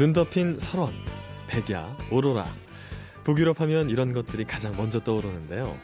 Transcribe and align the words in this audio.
눈 0.00 0.14
덮인 0.14 0.58
설원, 0.58 0.94
백야, 1.46 1.94
오로라. 2.10 2.46
북유럽 3.24 3.60
하면 3.60 3.90
이런 3.90 4.14
것들이 4.14 4.46
가장 4.46 4.74
먼저 4.74 4.98
떠오르는데요. 5.00 5.76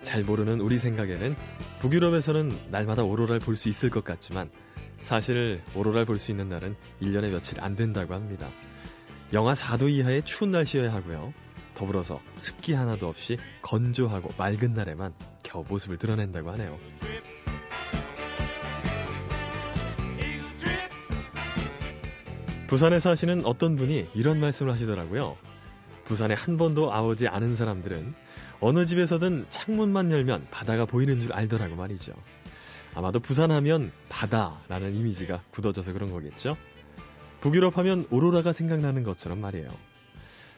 잘 0.00 0.22
모르는 0.22 0.62
우리 0.62 0.78
생각에는 0.78 1.36
북유럽에서는 1.78 2.70
날마다 2.70 3.04
오로라를 3.04 3.40
볼 3.40 3.56
수 3.56 3.68
있을 3.68 3.90
것 3.90 4.04
같지만 4.04 4.50
사실 5.02 5.60
오로라를 5.74 6.06
볼 6.06 6.18
수 6.18 6.30
있는 6.30 6.48
날은 6.48 6.76
1년에 7.02 7.28
며칠 7.28 7.60
안 7.60 7.76
된다고 7.76 8.14
합니다. 8.14 8.48
영하 9.34 9.52
4도 9.52 9.90
이하의 9.90 10.22
추운 10.22 10.50
날씨여야 10.50 10.90
하고요. 10.94 11.34
더불어서 11.74 12.22
습기 12.36 12.72
하나도 12.72 13.06
없이 13.06 13.36
건조하고 13.60 14.30
맑은 14.38 14.72
날에만 14.72 15.12
겨우 15.44 15.62
모습을 15.68 15.98
드러낸다고 15.98 16.50
하네요. 16.52 16.78
부산에 22.68 23.00
사시는 23.00 23.46
어떤 23.46 23.76
분이 23.76 24.10
이런 24.14 24.40
말씀을 24.40 24.70
하시더라고요. 24.72 25.38
부산에 26.04 26.34
한 26.34 26.58
번도 26.58 26.92
아오지 26.92 27.26
않은 27.26 27.56
사람들은 27.56 28.14
어느 28.60 28.84
집에서든 28.84 29.46
창문만 29.48 30.10
열면 30.10 30.48
바다가 30.50 30.84
보이는 30.84 31.18
줄 31.18 31.32
알더라고 31.32 31.76
말이죠. 31.76 32.12
아마도 32.94 33.20
부산하면 33.20 33.90
바다라는 34.10 34.94
이미지가 34.94 35.44
굳어져서 35.50 35.94
그런 35.94 36.10
거겠죠? 36.10 36.58
북유럽 37.40 37.78
하면 37.78 38.06
오로라가 38.10 38.52
생각나는 38.52 39.02
것처럼 39.02 39.40
말이에요. 39.40 39.70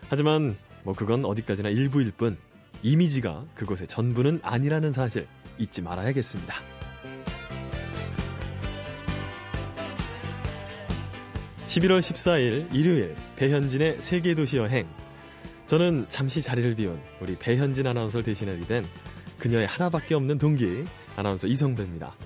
하지만 0.08 0.56
뭐 0.82 0.94
그건 0.94 1.24
어디까지나 1.24 1.68
일부일 1.68 2.10
뿐 2.10 2.36
이미지가 2.82 3.44
그곳의 3.54 3.86
전부는 3.86 4.40
아니라는 4.42 4.92
사실 4.92 5.28
잊지 5.58 5.82
말아야겠습니다. 5.82 6.54
11월 11.70 12.00
14일 12.00 12.74
일요일 12.74 13.14
배현진의 13.36 14.00
세계도시 14.00 14.56
여행. 14.56 14.88
저는 15.66 16.06
잠시 16.08 16.42
자리를 16.42 16.74
비운 16.74 17.00
우리 17.20 17.36
배현진 17.38 17.86
아나운서를 17.86 18.24
대신하게 18.24 18.66
된 18.66 18.84
그녀의 19.38 19.68
하나밖에 19.68 20.16
없는 20.16 20.38
동기 20.38 20.84
아나운서 21.14 21.46
이성배입니다. 21.46 22.16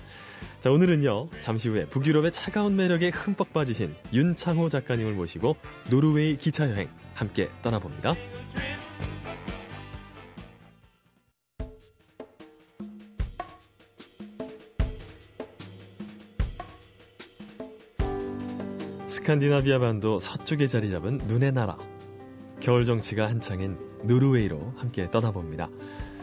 자, 0.61 0.71
오늘은요, 0.71 1.29
잠시 1.37 1.69
후에 1.69 1.85
북유럽의 1.85 2.31
차가운 2.31 2.75
매력에 2.75 3.09
흠뻑 3.09 3.53
빠지신 3.53 3.93
윤창호 4.13 4.69
작가님을 4.69 5.13
모시고 5.13 5.57
노르웨이 5.91 6.37
기차 6.37 6.67
여행 6.71 6.89
함께 7.13 7.49
떠나봅니다. 7.61 8.15
스칸디나비아 19.25 19.79
반도 19.79 20.19
서쪽에 20.19 20.67
자리 20.67 20.91
잡은 20.91 21.17
눈의 21.17 21.51
나라. 21.51 21.79
겨울 22.59 22.85
정치가 22.85 23.27
한창인 23.27 23.75
노르웨이로 24.03 24.73
함께 24.77 25.09
떠나봅니다. 25.09 25.67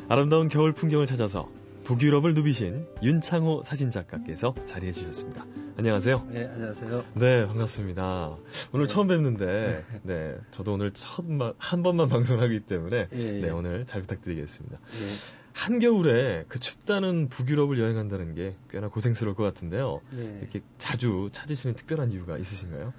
아름다운 0.09 0.49
겨울 0.49 0.71
풍경을 0.71 1.07
찾아서 1.07 1.51
북유럽을 1.83 2.35
누비신 2.35 2.87
윤창호 3.03 3.63
사진작가께서 3.65 4.55
자리해 4.67 4.93
주셨습니다. 4.93 5.45
안녕하세요. 5.79 6.29
네, 6.31 6.49
안녕하세요. 6.55 7.05
네, 7.15 7.45
반갑습니다. 7.49 8.37
오늘 8.71 8.87
처음 8.87 9.09
뵙는데, 9.09 9.85
네, 10.05 10.37
저도 10.53 10.75
오늘 10.75 10.93
첫한 10.93 11.55
한 11.59 11.83
번만 11.83 12.09
방송하기 12.09 12.61
때문에, 12.61 13.09
예, 13.13 13.19
예. 13.19 13.41
네, 13.41 13.51
오늘 13.51 13.85
잘 13.85 14.03
부탁드리겠습니다. 14.03 14.79
네, 14.79 15.42
한겨울에 15.55 16.45
그 16.49 16.59
춥다는 16.59 17.29
북유럽을 17.29 17.79
여행한다는 17.79 18.35
게 18.35 18.55
꽤나 18.71 18.89
고생스러울 18.89 19.35
것 19.37 19.43
같은데요. 19.45 20.01
네. 20.15 20.39
이렇게 20.41 20.61
자주 20.79 21.29
찾으시는 21.33 21.77
특별한 21.77 22.11
이유가 22.13 22.37
있으신가요? 22.39 22.93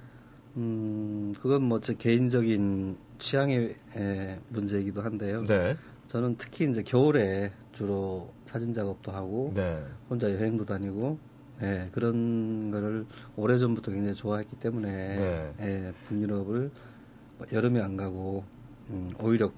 음, 0.58 1.34
그건 1.42 1.64
뭐 1.64 1.80
제 1.80 1.96
개인적인 1.96 2.98
취향의 3.20 3.76
에, 3.96 4.40
문제이기도 4.50 5.02
한데요. 5.02 5.44
네. 5.46 5.76
저는 6.08 6.36
특히 6.38 6.70
이제 6.70 6.84
겨울에 6.84 7.52
주로 7.72 8.32
사진 8.46 8.74
작업도 8.74 9.12
하고 9.12 9.52
네. 9.56 9.84
혼자 10.10 10.32
여행도 10.32 10.66
다니고 10.66 11.18
예, 11.62 11.90
그런 11.92 12.72
거를 12.72 13.06
오래전부터 13.36 13.92
굉장히 13.92 14.16
좋아했기 14.16 14.58
때문에 14.58 14.90
네. 15.16 15.54
예, 15.62 15.94
북유럽을 16.08 16.72
뭐 17.38 17.48
여름에 17.52 17.82
안 17.82 17.98
가고 17.98 18.44
음, 18.90 19.12
오히려 19.20 19.52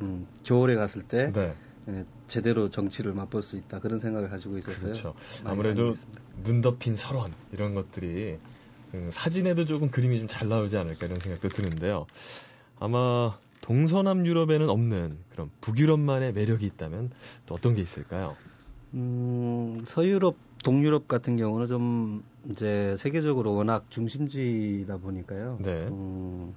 음, 0.00 0.26
겨울에 0.44 0.76
갔을 0.76 1.02
때 1.02 1.32
네. 1.32 1.54
예, 1.88 2.04
제대로 2.28 2.70
정치를 2.70 3.12
맛볼 3.14 3.42
수 3.42 3.56
있다 3.56 3.80
그런 3.80 3.98
생각을 3.98 4.28
가지고 4.28 4.58
있었어요. 4.58 4.80
그렇죠. 4.82 5.14
아무래도. 5.44 5.94
눈 6.44 6.60
덮인 6.60 6.94
설원 6.94 7.32
이런 7.52 7.74
것들이 7.74 8.38
음, 8.94 9.10
사진에도 9.12 9.64
조금 9.64 9.90
그림이 9.90 10.18
좀 10.18 10.28
잘 10.28 10.48
나오지 10.48 10.76
않을까 10.76 11.06
이런 11.06 11.18
생각도 11.18 11.48
드는데요. 11.48 12.06
아마 12.78 13.36
동서남 13.60 14.24
유럽에는 14.26 14.68
없는 14.68 15.18
그런 15.30 15.50
북유럽만의 15.60 16.32
매력이 16.32 16.64
있다면 16.66 17.10
또 17.46 17.54
어떤 17.56 17.74
게 17.74 17.82
있을까요? 17.82 18.36
음, 18.94 19.82
서유럽, 19.86 20.36
동유럽 20.64 21.08
같은 21.08 21.36
경우는 21.36 21.66
좀 21.66 22.22
이제 22.50 22.96
세계적으로 22.98 23.54
워낙 23.54 23.86
중심지다 23.90 24.98
보니까요. 24.98 25.58
네. 25.60 25.80
음, 25.90 26.54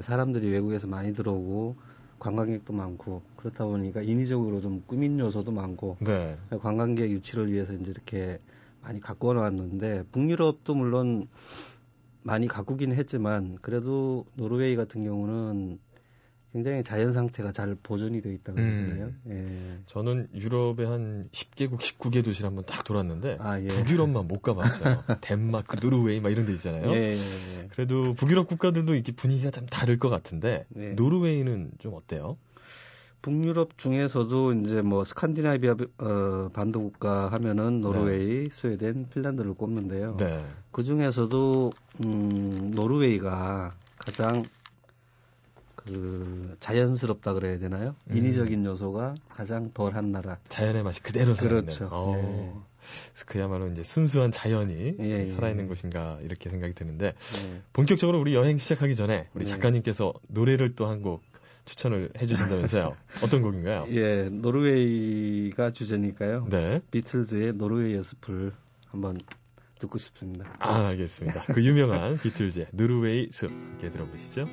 사람들이 0.00 0.48
외국에서 0.50 0.86
많이 0.86 1.12
들어오고 1.12 1.76
관광객도 2.18 2.72
많고 2.72 3.22
그렇다 3.36 3.66
보니까 3.66 4.02
인위적으로 4.02 4.60
좀 4.60 4.82
꾸민 4.86 5.18
요소도 5.18 5.52
많고 5.52 5.96
네. 6.00 6.36
관광객 6.60 7.10
유치를 7.10 7.52
위해서 7.52 7.72
이제 7.72 7.90
이렇게 7.90 8.38
많이 8.82 9.00
갖고 9.00 9.32
나왔는데 9.32 10.04
북유럽도 10.12 10.74
물론 10.74 11.28
많이 12.22 12.48
가꾸긴 12.48 12.92
했지만 12.92 13.58
그래도 13.60 14.24
노르웨이 14.34 14.76
같은 14.76 15.04
경우는 15.04 15.78
굉장히 16.54 16.84
자연 16.84 17.12
상태가 17.12 17.50
잘 17.50 17.74
보존이 17.74 18.22
되어 18.22 18.32
있다고 18.32 18.60
음. 18.60 18.86
그러잖아요. 18.86 19.12
예. 19.28 19.78
저는 19.86 20.28
유럽의 20.36 20.86
한 20.86 21.28
10개국, 21.32 21.78
19개 21.78 22.24
도시를 22.24 22.46
한번 22.46 22.64
딱 22.64 22.84
돌았는데 22.84 23.38
아, 23.40 23.60
예. 23.60 23.66
북유럽만 23.66 24.28
못 24.28 24.40
가봤어요. 24.40 25.02
덴마크, 25.20 25.80
노르웨이 25.80 26.20
막 26.20 26.30
이런 26.30 26.46
데 26.46 26.52
있잖아요. 26.52 26.92
예, 26.92 27.16
예, 27.16 27.16
예. 27.16 27.68
그래도 27.70 28.14
북유럽 28.14 28.46
국가들도 28.46 28.94
이렇게 28.94 29.10
분위기가 29.10 29.50
좀 29.50 29.66
다를 29.66 29.98
것 29.98 30.10
같은데 30.10 30.64
네. 30.68 30.90
노르웨이는 30.90 31.72
좀 31.78 31.94
어때요? 31.94 32.36
북유럽 33.22 33.76
중에서도 33.76 34.52
이제 34.52 34.80
뭐 34.80 35.02
스칸디나비아 35.02 35.74
어, 35.98 36.50
반도 36.52 36.82
국가 36.82 37.32
하면은 37.32 37.80
노르웨이, 37.80 38.46
스웨덴, 38.52 39.08
핀란드를 39.08 39.54
꼽는데요. 39.54 40.18
네. 40.18 40.44
그 40.70 40.84
중에서도 40.84 41.72
음, 42.04 42.70
노르웨이가 42.76 43.74
가장 43.98 44.44
그 45.86 46.56
자연스럽다 46.60 47.34
그래야 47.34 47.58
되나요? 47.58 47.94
음. 48.10 48.16
인위적인 48.16 48.64
요소가 48.64 49.14
가장 49.28 49.70
덜한 49.72 50.12
나라. 50.12 50.38
자연의 50.48 50.82
맛이 50.82 51.02
그대로 51.02 51.34
살아있는. 51.34 51.62
그렇죠. 51.64 51.88
어, 51.92 52.66
그야말로 53.26 53.68
이제 53.68 53.82
순수한 53.82 54.32
자연이 54.32 54.94
예, 54.98 55.04
예. 55.20 55.26
살아있는 55.26 55.68
곳인가 55.68 56.18
이렇게 56.22 56.50
생각이 56.50 56.74
드는데 56.74 57.12
네. 57.12 57.62
본격적으로 57.72 58.18
우리 58.20 58.34
여행 58.34 58.58
시작하기 58.58 58.94
전에 58.94 59.28
우리 59.34 59.44
네. 59.44 59.50
작가님께서 59.50 60.12
노래를 60.28 60.74
또 60.74 60.86
한 60.86 61.02
곡 61.02 61.22
추천을 61.66 62.10
해주신다면서요. 62.18 62.94
어떤 63.24 63.40
곡인가요? 63.40 63.86
예, 63.90 64.28
노르웨이가 64.30 65.70
주제니까요. 65.70 66.46
네. 66.50 66.80
비틀즈의 66.90 67.54
노르웨이의 67.54 68.04
숲을 68.04 68.52
한번 68.88 69.18
듣고 69.78 69.96
싶습니다. 69.96 70.44
아, 70.58 70.86
알겠습니다. 70.88 71.44
그 71.54 71.64
유명한 71.64 72.18
비틀즈의 72.18 72.66
노르웨이 72.72 73.28
숲 73.30 73.50
함께 73.50 73.90
들어보시죠. 73.90 74.44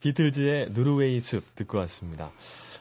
비틀즈의 0.00 0.70
노르웨이 0.70 1.20
숲 1.20 1.42
듣고 1.54 1.78
왔습니다. 1.78 2.30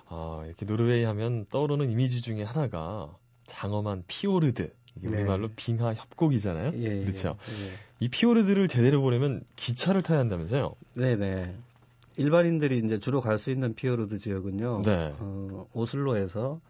아, 0.07 0.43
이렇게 0.45 0.65
노르웨이 0.65 1.03
하면 1.03 1.45
떠오르는 1.49 1.89
이미지 1.89 2.21
중에 2.21 2.43
하나가 2.43 3.15
장엄한 3.47 4.03
피오르드. 4.07 4.71
이게 4.97 5.07
네. 5.09 5.17
우리말로 5.17 5.49
빙하 5.55 5.93
협곡이잖아요. 5.93 6.71
예, 6.75 6.99
예, 6.99 7.03
그렇죠. 7.03 7.37
예. 7.49 8.05
이 8.05 8.09
피오르드를 8.09 8.67
제대로 8.67 9.01
보려면 9.01 9.41
기차를 9.55 10.01
타야 10.03 10.19
한다면서요? 10.19 10.73
네 10.95 11.15
네. 11.15 11.53
일반인들이 12.17 12.77
이제 12.77 12.97
주로 12.99 13.19
갈 13.19 13.37
수 13.39 13.51
있는 13.51 13.73
피오르드 13.75 14.17
지역은요. 14.19 14.83
네. 14.85 15.13
어, 15.19 15.67
오슬로에서 15.73 16.61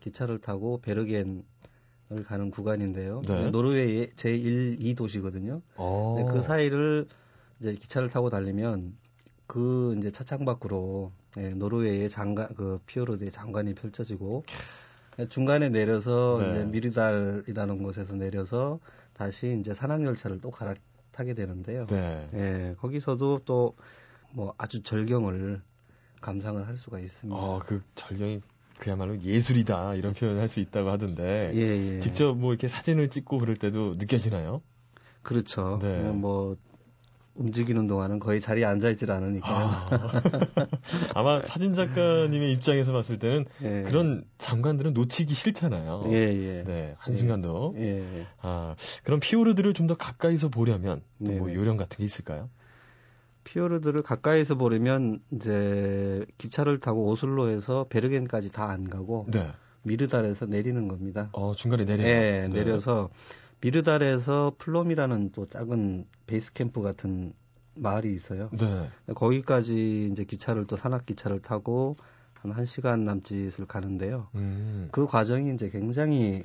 기차를 0.00 0.38
타고 0.38 0.80
베르겐을 0.80 1.42
가는 2.26 2.50
구간인데요. 2.50 3.22
네. 3.26 3.50
노르웨이의 3.50 4.08
제1, 4.16 4.80
2도시거든요. 4.96 5.60
어. 5.76 6.26
그 6.32 6.40
사이를 6.40 7.06
이제 7.60 7.72
기차를 7.74 8.08
타고 8.08 8.30
달리면 8.30 8.96
그 9.46 9.94
이제 9.98 10.10
차창 10.10 10.44
밖으로 10.44 11.12
예, 11.36 11.50
노르웨이의 11.50 12.08
장관 12.10 12.54
그 12.54 12.80
피오르드의 12.86 13.30
장관이 13.32 13.74
펼쳐지고 13.74 14.44
중간에 15.28 15.68
내려서 15.68 16.38
네. 16.40 16.50
이제 16.50 16.64
미르달이라는 16.64 17.82
곳에서 17.82 18.14
내려서 18.14 18.80
다시 19.12 19.56
이제 19.60 19.74
산악 19.74 20.04
열차를 20.04 20.40
또 20.40 20.50
갈아타게 20.50 21.34
되는데요. 21.34 21.86
네. 21.86 22.28
예, 22.34 22.74
거기서도 22.78 23.40
또 23.44 23.74
뭐 24.34 24.52
아주 24.58 24.82
절경을 24.82 25.62
감상을 26.20 26.66
할 26.66 26.76
수가 26.76 26.98
있습니다. 26.98 27.38
어, 27.40 27.60
그 27.64 27.82
절경이 27.94 28.40
그야말로 28.78 29.18
예술이다 29.20 29.94
이런 29.94 30.12
표현을 30.12 30.40
할 30.40 30.48
수 30.48 30.58
있다고 30.58 30.90
하던데 30.90 31.52
예, 31.54 31.96
예. 31.96 32.00
직접 32.00 32.34
뭐 32.34 32.52
이렇게 32.52 32.66
사진을 32.66 33.08
찍고 33.10 33.38
그럴 33.38 33.56
때도 33.56 33.94
느껴지나요? 33.94 34.60
그렇죠. 35.22 35.78
네. 35.80 36.04
예, 36.04 36.10
뭐 36.10 36.56
움직이는 37.36 37.86
동안은 37.86 38.18
거의 38.20 38.40
자리에 38.40 38.64
앉아 38.64 38.90
있질 38.90 39.10
않으니까요. 39.10 39.54
아, 39.56 39.86
아마 41.14 41.40
사진 41.40 41.74
작가님의 41.74 42.52
입장에서 42.52 42.92
봤을 42.92 43.18
때는 43.18 43.44
예. 43.62 43.82
그런 43.82 44.24
장관들은 44.38 44.92
놓치기 44.92 45.34
싫잖아요. 45.34 46.04
예, 46.08 46.12
예. 46.14 46.64
네, 46.64 46.94
한순간도. 46.98 47.74
예, 47.78 47.98
예. 48.20 48.26
아, 48.40 48.76
그럼 49.04 49.20
피오르드를 49.20 49.72
좀 49.74 49.84
더 49.84 49.94
가까이서 49.96 50.48
보려면 50.48 51.02
또 51.26 51.32
뭐. 51.32 51.52
요령 51.54 51.76
같은 51.76 51.98
게 51.98 52.04
있을까요? 52.04 52.48
피오르드를 53.44 54.00
가까이서 54.00 54.54
보려면 54.54 55.20
이제 55.30 56.24
기차를 56.38 56.80
타고 56.80 57.04
오슬로에서 57.06 57.84
베르겐까지 57.90 58.50
다 58.50 58.64
안 58.70 58.88
가고 58.88 59.26
네. 59.30 59.46
미르달에서 59.82 60.46
내리는 60.46 60.88
겁니다. 60.88 61.28
어, 61.32 61.54
중간에 61.54 61.84
내려요. 61.84 62.06
예, 62.08 62.48
네. 62.48 62.48
내려서 62.48 63.10
미르달에서 63.64 64.56
플롬이라는 64.58 65.32
또 65.32 65.46
작은 65.46 66.06
베이스 66.26 66.52
캠프 66.52 66.82
같은 66.82 67.32
마을이 67.76 68.12
있어요. 68.12 68.50
네. 68.52 68.90
거기까지 69.14 70.10
이제 70.12 70.24
기차를 70.24 70.66
또 70.66 70.76
산악 70.76 71.06
기차를 71.06 71.40
타고 71.40 71.96
한 72.34 72.52
1시간 72.52 73.04
남짓을 73.04 73.64
가는데요. 73.66 74.28
음. 74.34 74.88
그 74.92 75.06
과정이 75.06 75.54
이제 75.54 75.70
굉장히 75.70 76.44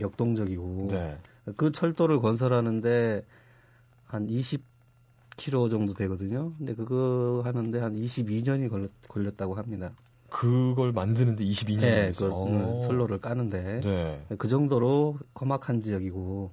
역동적이고 0.00 0.88
네. 0.90 1.18
그 1.56 1.70
철도를 1.70 2.20
건설하는데 2.20 3.26
한 4.06 4.26
20km 4.26 5.70
정도 5.70 5.92
되거든요. 5.92 6.54
근데 6.56 6.74
그거 6.74 7.42
하는데 7.44 7.78
한 7.78 7.94
22년이 7.94 8.70
걸렸, 8.70 8.90
걸렸다고 9.06 9.54
합니다. 9.56 9.92
그걸 10.34 10.90
만드는데 10.90 11.44
22년 11.44 11.80
네, 11.80 11.94
걸렸어요. 11.94 12.30
그 12.30 12.34
어. 12.34 12.46
음, 12.46 12.80
선로를 12.80 13.20
까는데 13.20 13.80
네. 13.82 14.26
그 14.36 14.48
정도로 14.48 15.16
험악한 15.40 15.80
지역이고 15.80 16.50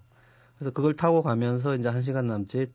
그래서 0.56 0.72
그걸 0.72 0.96
타고 0.96 1.24
가면서 1.24 1.76
이제 1.76 1.90
한 1.90 2.04
시간 2.04 2.28
남짓 2.28 2.72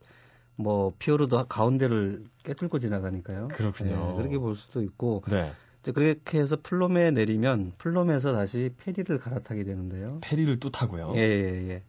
뭐 0.56 0.94
피오르드 0.98 1.44
가운데를 1.48 2.24
꿰뚫고 2.42 2.80
지나가니까요. 2.80 3.48
그렇군요. 3.48 4.08
네, 4.08 4.14
그렇게 4.16 4.38
볼 4.38 4.56
수도 4.56 4.82
있고 4.82 5.22
네. 5.28 5.52
이제 5.80 5.92
그렇게 5.92 6.40
해서 6.40 6.56
플롬에 6.60 7.12
내리면 7.12 7.74
플롬에서 7.78 8.32
다시 8.32 8.70
페리를 8.76 9.16
갈아타게 9.16 9.62
되는데요. 9.62 10.18
페리를 10.22 10.58
또 10.58 10.70
타고요. 10.70 11.12
예, 11.14 11.20
예, 11.20 11.68
예. 11.68 11.82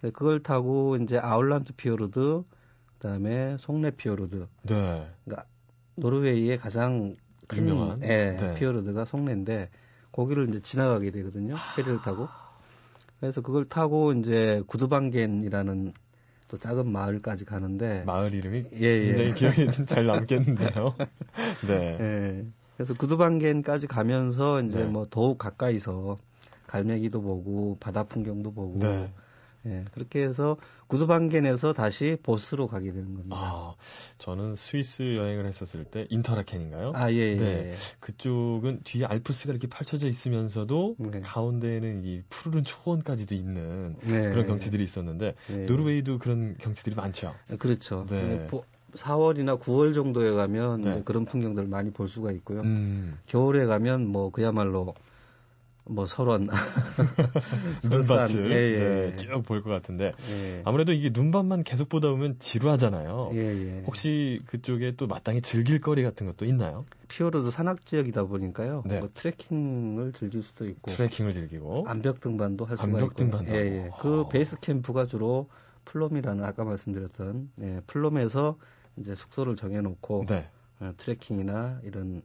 그래서 0.00 0.12
그걸 0.12 0.42
타고 0.42 0.96
이제 0.96 1.16
아울란트 1.16 1.74
피오르드, 1.74 2.42
그다음에 2.94 3.56
송레 3.60 3.92
피오르드. 3.92 4.48
네. 4.62 5.06
그러니까 5.24 5.46
노르웨이의 5.94 6.58
가장 6.58 7.14
큰, 7.14 7.16
유명한? 7.54 7.98
예, 8.02 8.36
네. 8.38 8.54
피오르드가 8.54 9.04
송레인데 9.04 9.70
거기를 10.12 10.48
이제 10.48 10.60
지나가게 10.60 11.10
되거든요. 11.10 11.56
페리를 11.76 12.02
타고. 12.02 12.28
그래서 13.20 13.40
그걸 13.40 13.64
타고 13.64 14.12
이제 14.12 14.62
구두방겐이라는 14.66 15.92
또 16.48 16.58
작은 16.58 16.90
마을까지 16.90 17.44
가는데 17.44 18.04
마을 18.04 18.32
이름이 18.34 18.64
예, 18.74 18.86
예. 18.86 19.06
굉장히 19.06 19.34
기억이 19.34 19.66
잘 19.86 20.06
남겠는데요. 20.06 20.94
네. 21.66 21.98
예. 22.00 22.46
그래서 22.76 22.94
구두방겐까지 22.94 23.86
가면서 23.86 24.60
이제 24.62 24.80
네. 24.80 24.84
뭐 24.84 25.06
더욱 25.08 25.38
가까이서 25.38 26.18
갈매기도 26.66 27.22
보고 27.22 27.76
바다 27.80 28.04
풍경도 28.04 28.52
보고 28.52 28.78
네. 28.78 29.10
예, 29.66 29.84
그렇게 29.92 30.22
해서 30.22 30.56
구두방겐에서 30.88 31.72
다시 31.72 32.16
보스로 32.22 32.66
가게 32.66 32.92
되는 32.92 33.14
겁니다. 33.14 33.36
아, 33.36 33.74
저는 34.18 34.56
스위스 34.56 35.16
여행을 35.16 35.46
했었을 35.46 35.84
때 35.84 36.06
인터라켄인가요? 36.10 36.92
아, 36.94 37.10
예, 37.12 37.16
예. 37.16 37.36
네. 37.36 37.72
그쪽은 38.00 38.80
뒤에 38.84 39.06
알프스가 39.06 39.52
이렇게 39.52 39.66
펼쳐져 39.66 40.08
있으면서 40.08 40.66
네. 40.98 41.20
가운데에는 41.20 42.04
이 42.04 42.22
푸르른 42.28 42.62
초원까지도 42.62 43.34
있는 43.34 43.96
네. 44.00 44.30
그런 44.30 44.46
경치들이 44.46 44.84
있었는데 44.84 45.34
네. 45.48 45.66
노르웨이도 45.66 46.18
그런 46.18 46.56
경치들이 46.58 46.94
많죠. 46.96 47.34
그렇죠. 47.58 48.06
네. 48.08 48.42
예, 48.42 48.46
보- 48.46 48.64
4월이나 48.94 49.58
9월 49.58 49.92
정도에 49.94 50.30
가면 50.30 50.80
네. 50.82 51.02
그런 51.04 51.24
풍경들 51.24 51.66
많이 51.66 51.90
볼 51.90 52.08
수가 52.08 52.30
있고요. 52.32 52.60
음, 52.60 53.18
겨울에 53.26 53.66
가면 53.66 54.06
뭐 54.06 54.30
그야말로 54.30 54.94
뭐 55.86 56.06
설원, 56.06 56.48
눈밭을 57.84 58.50
예, 58.52 58.56
예, 58.56 58.78
네, 58.78 59.12
예. 59.12 59.16
쭉볼 59.16 59.62
것 59.62 59.68
같은데 59.70 60.12
예. 60.30 60.62
아무래도 60.64 60.92
이게 60.92 61.10
눈밭만 61.12 61.62
계속 61.62 61.90
보다 61.90 62.08
보면 62.08 62.38
지루하잖아요. 62.38 63.30
예, 63.34 63.38
예. 63.38 63.82
혹시 63.86 64.40
그쪽에 64.46 64.96
또 64.96 65.06
마땅히 65.06 65.42
즐길 65.42 65.80
거리 65.80 66.02
같은 66.02 66.26
것도 66.26 66.46
있나요? 66.46 66.86
피오르드 67.08 67.50
산악 67.50 67.84
지역이다 67.84 68.24
보니까요. 68.24 68.82
네. 68.86 69.00
뭐 69.00 69.10
트레킹을 69.12 70.12
즐길 70.12 70.42
수도 70.42 70.66
있고 70.66 70.90
트레킹을 70.90 71.34
즐기고 71.34 71.84
암벽 71.86 72.20
등반도 72.20 72.64
할 72.64 72.78
수가 72.78 72.88
암벽 72.88 73.02
있고. 73.12 73.14
등반도 73.16 73.52
예. 73.52 73.56
예. 73.56 73.90
그 74.00 74.24
아. 74.24 74.28
베이스 74.30 74.58
캠프가 74.60 75.06
주로 75.06 75.48
플롬이라는 75.84 76.42
아까 76.44 76.64
말씀드렸던 76.64 77.50
예, 77.60 77.80
플롬에서 77.86 78.56
이제 78.96 79.14
숙소를 79.14 79.56
정해놓고 79.56 80.24
네. 80.28 80.48
어, 80.80 80.92
트레킹이나 80.96 81.80
이런 81.84 82.22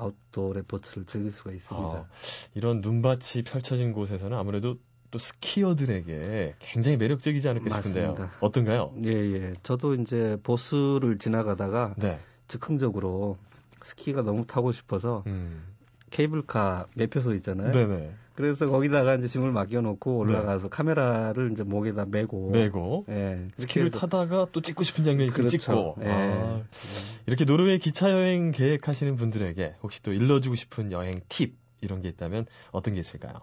아웃도어 0.00 0.52
레포츠를 0.54 1.04
즐길 1.04 1.30
수가 1.32 1.52
있습니다. 1.52 1.96
아, 1.96 2.06
이런 2.54 2.80
눈밭이 2.80 3.44
펼쳐진 3.44 3.92
곳에서는 3.92 4.36
아무래도 4.36 4.76
또 5.10 5.18
스키어들에게 5.18 6.54
굉장히 6.58 6.96
매력적이지 6.96 7.48
않을까 7.48 7.76
싶은데요. 7.76 8.14
맞습니다. 8.14 8.38
어떤가요? 8.40 8.94
예, 9.04 9.10
예. 9.10 9.52
저도 9.62 9.94
이제 9.94 10.38
보스를 10.42 11.18
지나가다가 11.18 11.94
네. 11.98 12.20
즉흥적으로 12.48 13.36
스키가 13.82 14.22
너무 14.22 14.46
타고 14.46 14.72
싶어서 14.72 15.24
음. 15.26 15.64
케이블카 16.10 16.86
매표소 16.94 17.34
있잖아요. 17.34 17.72
네네. 17.72 18.14
그래서 18.34 18.68
거기다가 18.70 19.16
이제 19.16 19.28
짐을 19.28 19.52
맡겨놓고 19.52 20.16
올라가서 20.16 20.68
카메라를 20.68 21.52
이제 21.52 21.62
목에다 21.62 22.06
메고. 22.10 22.50
메고 22.50 23.04
예. 23.08 23.48
스키를 23.56 23.90
타다가 23.90 24.46
또 24.52 24.60
찍고 24.60 24.84
싶은 24.84 25.04
장면이 25.04 25.30
그렇죠. 25.30 25.58
찍고. 25.58 25.96
예. 26.02 26.08
아, 26.08 26.62
이렇게 27.26 27.44
노르웨이 27.44 27.78
기차 27.78 28.10
여행 28.10 28.50
계획하시는 28.50 29.16
분들에게 29.16 29.74
혹시 29.82 30.02
또 30.02 30.12
일러주고 30.12 30.54
싶은 30.54 30.92
여행 30.92 31.20
팁 31.28 31.56
이런 31.80 32.00
게 32.02 32.08
있다면 32.08 32.46
어떤 32.70 32.94
게 32.94 33.00
있을까요? 33.00 33.34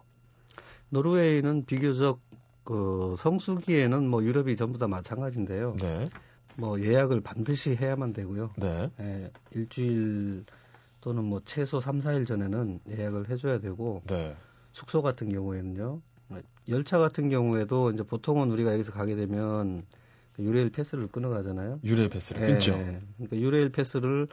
노르웨이는 0.90 1.66
비교적 1.66 2.20
그 2.64 3.16
성수기에는 3.18 4.08
뭐 4.10 4.24
유럽이 4.24 4.56
전부 4.56 4.78
다 4.78 4.88
마찬가지인데요. 4.88 5.76
네. 5.80 6.06
뭐 6.58 6.80
예약을 6.82 7.22
반드시 7.22 7.76
해야만 7.76 8.14
되고요. 8.14 8.52
네. 8.58 8.90
예, 9.00 9.32
일주일 9.52 10.46
또는 11.02 11.24
뭐 11.24 11.40
최소 11.46 11.80
3, 11.80 12.00
4일 12.00 12.26
전에는 12.26 12.80
예약을 12.90 13.30
해줘야 13.30 13.60
되고 13.60 14.02
네. 14.08 14.36
숙소 14.78 15.02
같은 15.02 15.30
경우에는요. 15.30 16.02
열차 16.70 17.00
같은 17.00 17.30
경우에도 17.30 17.90
이제 17.92 18.04
보통은 18.04 18.52
우리가 18.52 18.74
여기서 18.74 18.92
가게 18.92 19.16
되면 19.16 19.84
그 20.34 20.44
유레일 20.44 20.70
패스를 20.70 21.08
끊어 21.08 21.30
가잖아요. 21.30 21.80
유레일 21.84 22.10
패스를 22.10 22.44
예, 22.44 22.48
끊죠. 22.48 22.74
그러니까 22.74 23.38
유레일 23.38 23.70
패스를 23.70 24.28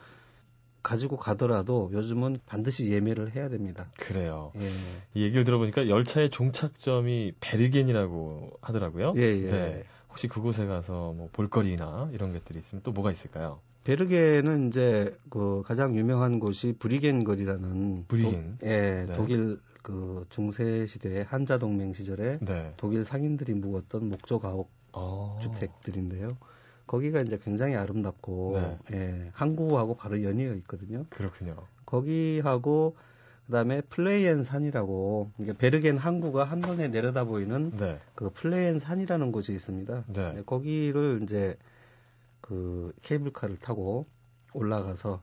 가지고 0.82 1.16
가더라도 1.16 1.88
요즘은 1.94 2.36
반드시 2.44 2.90
예매를 2.90 3.34
해야 3.34 3.48
됩니다. 3.48 3.88
그래요. 3.98 4.52
예. 4.56 4.68
이 5.14 5.22
얘기를 5.22 5.44
들어보니까 5.44 5.88
열차의 5.88 6.28
종착점이 6.28 7.32
베르겐이라고 7.40 8.58
하더라고요. 8.60 9.14
예, 9.16 9.22
예. 9.22 9.50
네. 9.50 9.84
혹시 10.10 10.28
그곳에 10.28 10.66
가서 10.66 11.14
뭐 11.16 11.30
볼거리나 11.32 12.10
이런 12.12 12.34
것들이 12.34 12.58
있으면 12.58 12.82
또 12.82 12.92
뭐가 12.92 13.12
있을까요? 13.12 13.60
베르겐은 13.84 14.68
이제 14.68 15.16
그 15.30 15.62
가장 15.64 15.96
유명한 15.96 16.38
곳이 16.38 16.74
브뤼겐 16.78 17.24
거리라는 17.24 18.04
브뤼겐. 18.08 18.58
도, 18.58 18.66
예, 18.66 19.06
네. 19.08 19.14
독일 19.14 19.58
그 19.84 20.24
중세 20.30 20.86
시대 20.86 21.26
한자 21.28 21.58
동맹 21.58 21.92
시절에 21.92 22.38
네. 22.40 22.72
독일 22.78 23.04
상인들이 23.04 23.52
묵었던 23.52 24.08
목조 24.08 24.38
가옥 24.38 24.70
어. 24.94 25.38
주택들인데요. 25.42 26.28
거기가 26.86 27.20
이제 27.20 27.38
굉장히 27.38 27.76
아름답고 27.76 28.78
네. 28.88 28.96
예, 28.96 29.30
항구하고 29.34 29.94
바로 29.96 30.22
연이어 30.22 30.54
있거든요. 30.54 31.04
그렇군요. 31.10 31.56
거기하고 31.84 32.96
그다음에 33.44 33.82
플뢰옌 33.82 34.42
산이라고 34.42 35.32
이게 35.36 35.52
베르겐 35.52 35.98
항구가 35.98 36.44
한눈에 36.44 36.88
내려다 36.88 37.24
보이는 37.24 37.70
네. 37.72 38.00
그 38.14 38.30
플뢰옌 38.30 38.78
산이라는 38.78 39.32
곳이 39.32 39.52
있습니다. 39.52 40.04
네. 40.14 40.32
네, 40.32 40.42
거기를 40.46 41.20
이제 41.24 41.58
그 42.40 42.94
케이블카를 43.02 43.58
타고 43.58 44.06
올라가서 44.54 45.20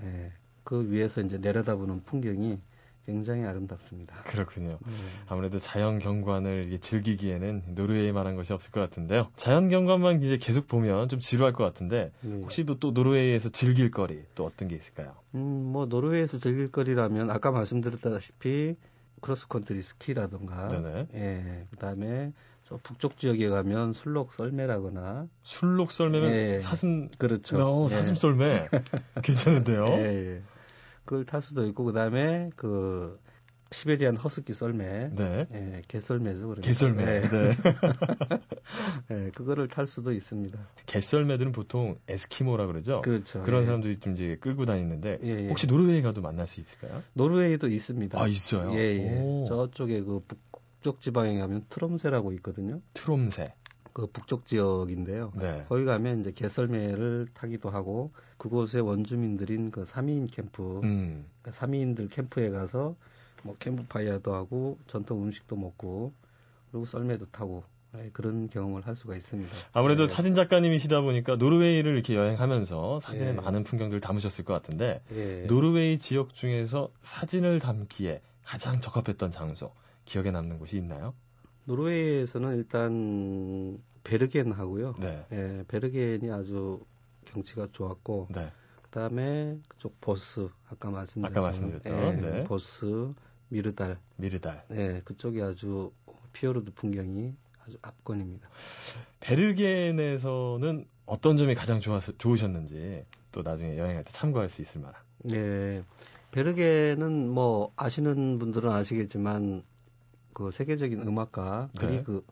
예, 0.00 0.32
그 0.62 0.88
위에서 0.92 1.22
이제 1.22 1.38
내려다보는 1.38 2.04
풍경이 2.04 2.60
굉장히 3.06 3.44
아름답습니다. 3.44 4.16
그렇군요. 4.24 4.70
네. 4.70 4.92
아무래도 5.26 5.58
자연 5.58 5.98
경관을 5.98 6.78
즐기기에는 6.80 7.74
노르웨이 7.74 8.12
만한 8.12 8.34
것이 8.36 8.52
없을 8.52 8.70
것 8.70 8.80
같은데요. 8.80 9.28
자연 9.36 9.68
경관만 9.68 10.22
이제 10.22 10.38
계속 10.38 10.66
보면 10.66 11.08
좀 11.08 11.20
지루할 11.20 11.52
것 11.52 11.64
같은데 11.64 12.12
네. 12.22 12.40
혹시 12.42 12.64
또, 12.64 12.78
또 12.78 12.92
노르웨이에서 12.92 13.50
즐길 13.50 13.90
거리 13.90 14.24
또 14.34 14.44
어떤 14.46 14.68
게 14.68 14.76
있을까요? 14.76 15.14
음, 15.34 15.40
뭐 15.40 15.86
노르웨이에서 15.86 16.38
즐길 16.38 16.70
거리라면 16.70 17.30
아까 17.30 17.50
말씀드렸다시피 17.50 18.76
크로스컨트리 19.20 19.82
스키라든가 19.82 20.68
네네. 20.68 21.08
예, 21.14 21.66
그다음에 21.70 22.32
저 22.66 22.78
북쪽 22.82 23.18
지역에 23.18 23.48
가면 23.48 23.92
술록 23.92 24.32
썰매라거나 24.32 25.28
술록 25.42 25.92
썰매면 25.92 26.30
예. 26.30 26.58
사슴 26.58 27.08
그렇죠. 27.18 27.56
어, 27.58 27.84
예. 27.84 27.88
사슴 27.88 28.16
썰매 28.16 28.68
괜찮은데요? 29.22 29.84
예, 29.90 30.36
예. 30.36 30.42
그걸 31.04 31.24
탈 31.24 31.42
수도 31.42 31.66
있고 31.66 31.84
그다음에 31.84 32.50
그 32.56 33.18
시베리안 33.70 34.16
허스키 34.16 34.52
썰매 34.52 35.10
네. 35.12 35.46
예, 35.52 35.82
개썰매죠. 35.88 36.40
그러니까. 36.46 36.62
개썰매. 36.66 37.02
예, 37.02 37.20
네. 37.20 37.56
예, 39.10 39.30
그거를 39.34 39.68
탈 39.68 39.86
수도 39.86 40.12
있습니다. 40.12 40.58
개썰매들은 40.86 41.52
보통 41.52 41.98
에스키모라 42.08 42.66
그러죠. 42.66 43.02
그렇죠. 43.02 43.44
런 43.44 43.62
예. 43.62 43.66
사람들이 43.66 43.98
좀 43.98 44.12
이제 44.12 44.36
끌고 44.40 44.64
다니는데 44.64 45.18
예, 45.24 45.28
예. 45.28 45.48
혹시 45.48 45.66
노르웨이 45.66 46.02
가도 46.02 46.20
만날 46.20 46.46
수 46.46 46.60
있을까요? 46.60 47.02
노르웨이도 47.14 47.68
있습니다. 47.68 48.20
아 48.20 48.28
있어요. 48.28 48.72
예, 48.74 48.96
예. 48.98 49.20
오. 49.20 49.44
저쪽에 49.48 50.02
그 50.02 50.22
북쪽 50.80 51.00
지방에 51.00 51.36
가면 51.38 51.66
트롬세라고 51.68 52.32
있거든요. 52.34 52.80
트롬새. 52.94 53.54
그 53.94 54.08
북쪽 54.08 54.44
지역인데요. 54.44 55.32
네. 55.36 55.64
거기 55.68 55.84
가면 55.84 56.20
이제 56.20 56.32
개썰매를 56.32 57.28
타기도 57.32 57.70
하고 57.70 58.10
그곳의 58.38 58.82
원주민들인 58.82 59.70
그 59.70 59.84
사미인 59.84 60.26
캠프, 60.26 60.80
음. 60.82 61.24
그러니까 61.40 61.52
사미인들 61.52 62.08
캠프에 62.08 62.50
가서 62.50 62.96
뭐 63.44 63.56
캠프파이어도 63.58 64.34
하고 64.34 64.78
전통 64.88 65.22
음식도 65.22 65.54
먹고 65.54 66.12
그리고 66.70 66.84
썰매도 66.86 67.26
타고 67.26 67.62
예, 67.96 68.10
그런 68.12 68.48
경험을 68.48 68.84
할 68.84 68.96
수가 68.96 69.14
있습니다. 69.14 69.54
아무래도 69.72 70.08
네. 70.08 70.12
사진 70.12 70.34
작가님이시다 70.34 71.00
보니까 71.02 71.36
노르웨이를 71.36 71.94
이렇게 71.94 72.16
여행하면서 72.16 72.98
사진에 72.98 73.28
예. 73.28 73.32
많은 73.32 73.62
풍경들을 73.62 74.00
담으셨을 74.00 74.44
것 74.44 74.54
같은데 74.54 75.02
예. 75.12 75.46
노르웨이 75.46 76.00
지역 76.00 76.34
중에서 76.34 76.90
사진을 77.02 77.60
담기에 77.60 78.22
가장 78.44 78.80
적합했던 78.80 79.30
장소 79.30 79.72
기억에 80.04 80.32
남는 80.32 80.58
곳이 80.58 80.76
있나요? 80.76 81.14
노르웨이에서는 81.64 82.56
일단 82.56 83.78
베르겐 84.04 84.52
하고요. 84.52 84.94
네. 85.00 85.26
예, 85.32 85.64
베르겐이 85.68 86.30
아주 86.30 86.80
경치가 87.24 87.68
좋았고 87.72 88.28
네. 88.34 88.52
그다음에 88.82 89.58
그쪽 89.68 90.00
보스 90.00 90.48
아까 90.68 90.90
말씀드렸던 90.90 91.32
아까 91.32 91.40
말씀드렸던, 91.40 92.24
예, 92.24 92.30
네. 92.30 92.44
보스 92.44 93.12
미르달 93.48 93.98
미르달. 94.16 94.64
네 94.68 95.00
그쪽이 95.04 95.42
아주 95.42 95.92
피어르드 96.32 96.72
풍경이 96.74 97.34
아주 97.64 97.78
압권입니다. 97.82 98.48
베르겐에서는 99.20 100.86
어떤 101.06 101.36
점이 101.36 101.54
가장 101.54 101.80
좋아서, 101.80 102.12
좋으셨는지 102.18 103.04
또 103.32 103.42
나중에 103.42 103.78
여행할 103.78 104.04
때 104.04 104.12
참고할 104.12 104.48
수 104.48 104.62
있을 104.62 104.80
만한. 104.80 105.00
네 105.24 105.82
베르겐은 106.30 107.30
뭐 107.30 107.72
아시는 107.76 108.38
분들은 108.38 108.70
아시겠지만 108.70 109.62
그 110.34 110.50
세계적인 110.50 111.00
음악가 111.00 111.70
네. 111.80 111.86
그리그 111.86 112.24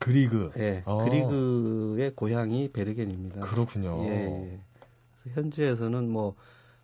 그리그. 0.00 0.50
예 0.56 0.82
어. 0.86 1.04
그리그의 1.04 2.14
고향이 2.16 2.72
베르겐입니다. 2.72 3.40
그렇군요. 3.42 4.04
예, 4.04 4.08
예. 4.10 4.60
그래서 5.12 5.40
현지에서는 5.40 6.08
뭐 6.08 6.34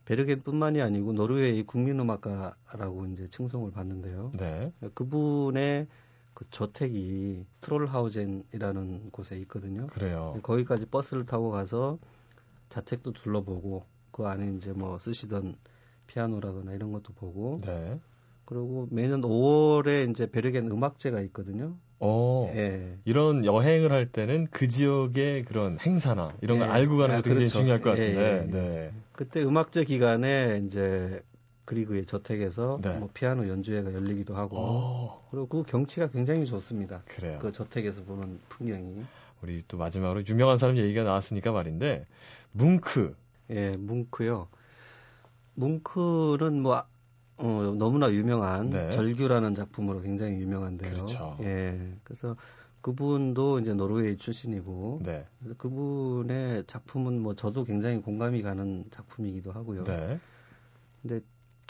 베르겐뿐만이 0.05 0.81
아니고 0.81 1.13
노르웨이 1.13 1.63
국민음악가라고 1.65 3.07
이제 3.07 3.29
칭송을 3.29 3.73
받는데요. 3.73 4.33
네. 4.39 4.73
그분의 4.95 5.87
그 6.35 6.45
저택이 6.51 7.45
트롤하우젠이라는 7.61 9.11
곳에 9.11 9.37
있거든요. 9.41 9.87
그래요. 9.89 10.39
거기까지 10.43 10.87
버스를 10.87 11.27
타고 11.27 11.51
가서 11.51 11.99
자택도 12.69 13.13
둘러보고 13.13 13.85
그 14.11 14.27
안에 14.27 14.55
이제 14.57 14.73
뭐 14.73 14.99
쓰시던 14.99 15.57
피아노라거나 16.07 16.73
이런 16.73 16.93
것도 16.93 17.13
보고 17.13 17.59
네. 17.65 18.01
그리고 18.51 18.89
매년 18.91 19.21
5월에 19.21 20.11
이제 20.11 20.29
베르겐 20.29 20.73
음악제가 20.73 21.21
있거든요. 21.21 21.77
어. 22.01 22.51
예. 22.57 22.99
이런 23.05 23.45
여행을 23.45 23.93
할 23.93 24.07
때는 24.07 24.49
그 24.51 24.67
지역의 24.67 25.45
그런 25.45 25.79
행사나 25.79 26.35
이런 26.41 26.59
걸 26.59 26.67
예. 26.67 26.73
알고 26.73 26.97
가는 26.97 27.15
아, 27.15 27.19
것도 27.19 27.31
굉장히 27.31 27.47
그렇죠. 27.47 27.59
중요할 27.59 27.81
것 27.81 27.91
예, 27.97 28.13
같은데. 28.13 28.21
예, 28.21 28.41
예. 28.43 28.51
네. 28.51 28.93
그때 29.13 29.45
음악제 29.45 29.85
기간에 29.85 30.63
이제 30.67 31.23
그리그의 31.65 32.07
저택에서 32.07 32.81
네. 32.83 32.97
뭐 32.97 33.09
피아노 33.15 33.47
연주회가 33.47 33.95
열리기도 33.95 34.35
하고 34.35 34.57
어, 34.59 35.29
그리고 35.31 35.47
그 35.47 35.63
경치가 35.63 36.09
굉장히 36.09 36.45
좋습니다. 36.45 37.05
그래요. 37.07 37.39
그 37.41 37.53
저택에서 37.53 38.03
보는 38.03 38.41
풍경이 38.49 39.05
우리 39.43 39.63
또 39.69 39.77
마지막으로 39.77 40.27
유명한 40.27 40.57
사람 40.57 40.77
얘기가 40.77 41.05
나왔으니까 41.05 41.53
말인데 41.53 42.05
뭉크. 42.51 43.15
예 43.51 43.71
뭉크요. 43.79 44.49
뭉크는 45.55 46.61
뭐 46.63 46.83
어, 47.43 47.75
너무나 47.77 48.11
유명한 48.13 48.71
네. 48.71 48.91
절규라는 48.93 49.55
작품으로 49.55 50.01
굉장히 50.03 50.35
유명한데요. 50.41 50.93
그렇죠. 50.93 51.37
예 51.41 51.95
그래서 52.05 52.37
그분도 52.81 53.61
이제 53.61 53.75
노르웨이 53.75 54.17
출신이고 54.17 55.01
네. 55.05 55.27
그래서 55.39 55.55
그분의 55.59 56.65
작품은 56.67 57.21
뭐 57.21 57.35
저도 57.35 57.65
굉장히 57.65 58.01
공감이 58.01 58.43
가는 58.43 58.85
작품이기도 58.91 59.53
하고요. 59.53 59.85
네. 59.85 60.19
근데 61.03 61.21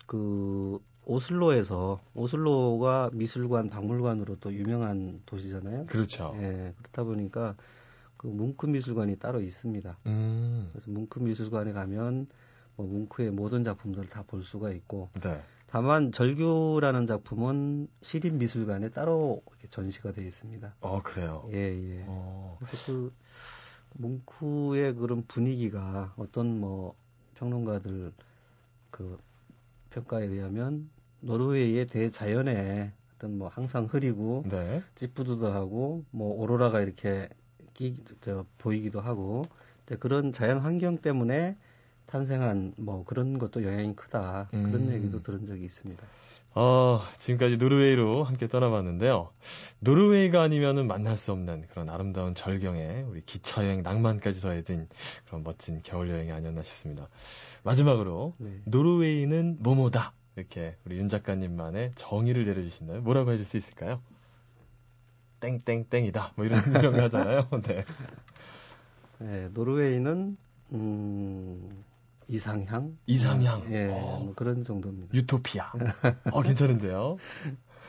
그 0.06 0.78
오슬로에서 1.06 2.00
오슬로가 2.14 3.10
미술관 3.12 3.70
박물관으로 3.70 4.36
또 4.40 4.52
유명한 4.52 5.20
도시잖아요. 5.26 5.86
그렇죠. 5.86 6.32
예, 6.36 6.74
그렇다 6.78 7.04
보니까 7.04 7.56
그 8.16 8.26
뭉크 8.26 8.66
미술관이 8.66 9.16
따로 9.18 9.40
있습니다. 9.40 9.96
음. 10.06 10.68
그래서 10.72 10.90
뭉크 10.90 11.18
미술관에 11.20 11.72
가면 11.72 12.26
뭐 12.76 12.86
뭉크의 12.86 13.30
모든 13.32 13.64
작품들을 13.64 14.08
다 14.08 14.22
볼 14.22 14.42
수가 14.44 14.70
있고 14.72 15.08
네. 15.22 15.40
다만 15.70 16.10
절규라는 16.10 17.06
작품은 17.06 17.86
시립 18.02 18.34
미술관에 18.34 18.90
따로 18.90 19.40
이렇게 19.50 19.68
전시가 19.68 20.10
되어 20.10 20.24
있습니다. 20.24 20.74
어, 20.80 21.00
그래요. 21.00 21.48
예, 21.52 21.58
예. 21.58 22.04
어. 22.08 22.56
그래서 22.58 22.86
그 22.86 23.12
뭉크의 23.94 24.96
그런 24.96 25.24
분위기가 25.28 26.12
어떤 26.16 26.58
뭐 26.58 26.96
평론가들 27.34 28.12
그 28.90 29.18
평가에 29.90 30.24
의하면 30.24 30.90
노르웨이의 31.20 31.86
대자연의 31.86 32.90
어떤 33.14 33.38
뭐 33.38 33.46
항상 33.46 33.84
흐리고 33.84 34.42
네. 34.50 34.82
찌뿌드드하고 34.96 36.04
뭐 36.10 36.42
오로라가 36.42 36.80
이렇게 36.80 37.28
끼, 37.74 38.02
저, 38.20 38.44
보이기도 38.58 39.00
하고 39.00 39.44
그런 40.00 40.32
자연 40.32 40.58
환경 40.58 40.96
때문에 40.96 41.56
탄생한 42.10 42.74
뭐 42.76 43.04
그런 43.04 43.38
것도 43.38 43.64
영향이 43.64 43.94
크다 43.94 44.48
그런 44.50 44.74
음. 44.74 44.92
얘기도 44.92 45.22
들은 45.22 45.46
적이 45.46 45.64
있습니다. 45.64 46.02
어, 46.52 47.00
지금까지 47.18 47.58
노르웨이로 47.58 48.24
함께 48.24 48.48
떠나봤는데요. 48.48 49.30
노르웨이가 49.78 50.42
아니면은 50.42 50.88
만날 50.88 51.16
수 51.16 51.30
없는 51.30 51.66
그런 51.70 51.88
아름다운 51.88 52.34
절경에 52.34 53.02
우리 53.08 53.22
기차 53.24 53.64
여행 53.64 53.82
낭만까지 53.82 54.40
더해진 54.40 54.88
그런 55.26 55.44
멋진 55.44 55.80
겨울 55.84 56.10
여행이 56.10 56.32
아니었나 56.32 56.64
싶습니다. 56.64 57.06
마지막으로 57.62 58.34
네. 58.38 58.60
노르웨이는 58.64 59.58
뭐뭐다 59.60 60.12
이렇게 60.34 60.76
우리 60.84 60.98
윤 60.98 61.08
작가님만의 61.08 61.92
정의를 61.94 62.44
내려주신다면 62.46 63.04
뭐라고 63.04 63.30
해줄 63.30 63.44
수 63.44 63.56
있을까요? 63.56 64.02
땡땡땡이다 65.38 66.32
뭐 66.34 66.44
이런 66.44 66.60
이런 66.76 66.92
거 66.94 67.02
하잖아요. 67.02 67.48
네. 67.62 67.84
네, 69.18 69.48
노르웨이는 69.54 70.36
음, 70.72 71.84
이상향 72.30 72.96
이상향. 73.06 73.72
예, 73.72 73.88
어. 73.88 74.20
뭐 74.24 74.34
그런 74.34 74.62
정도입니다. 74.62 75.12
유토피아. 75.14 75.72
어 76.32 76.42
괜찮은데요. 76.42 77.16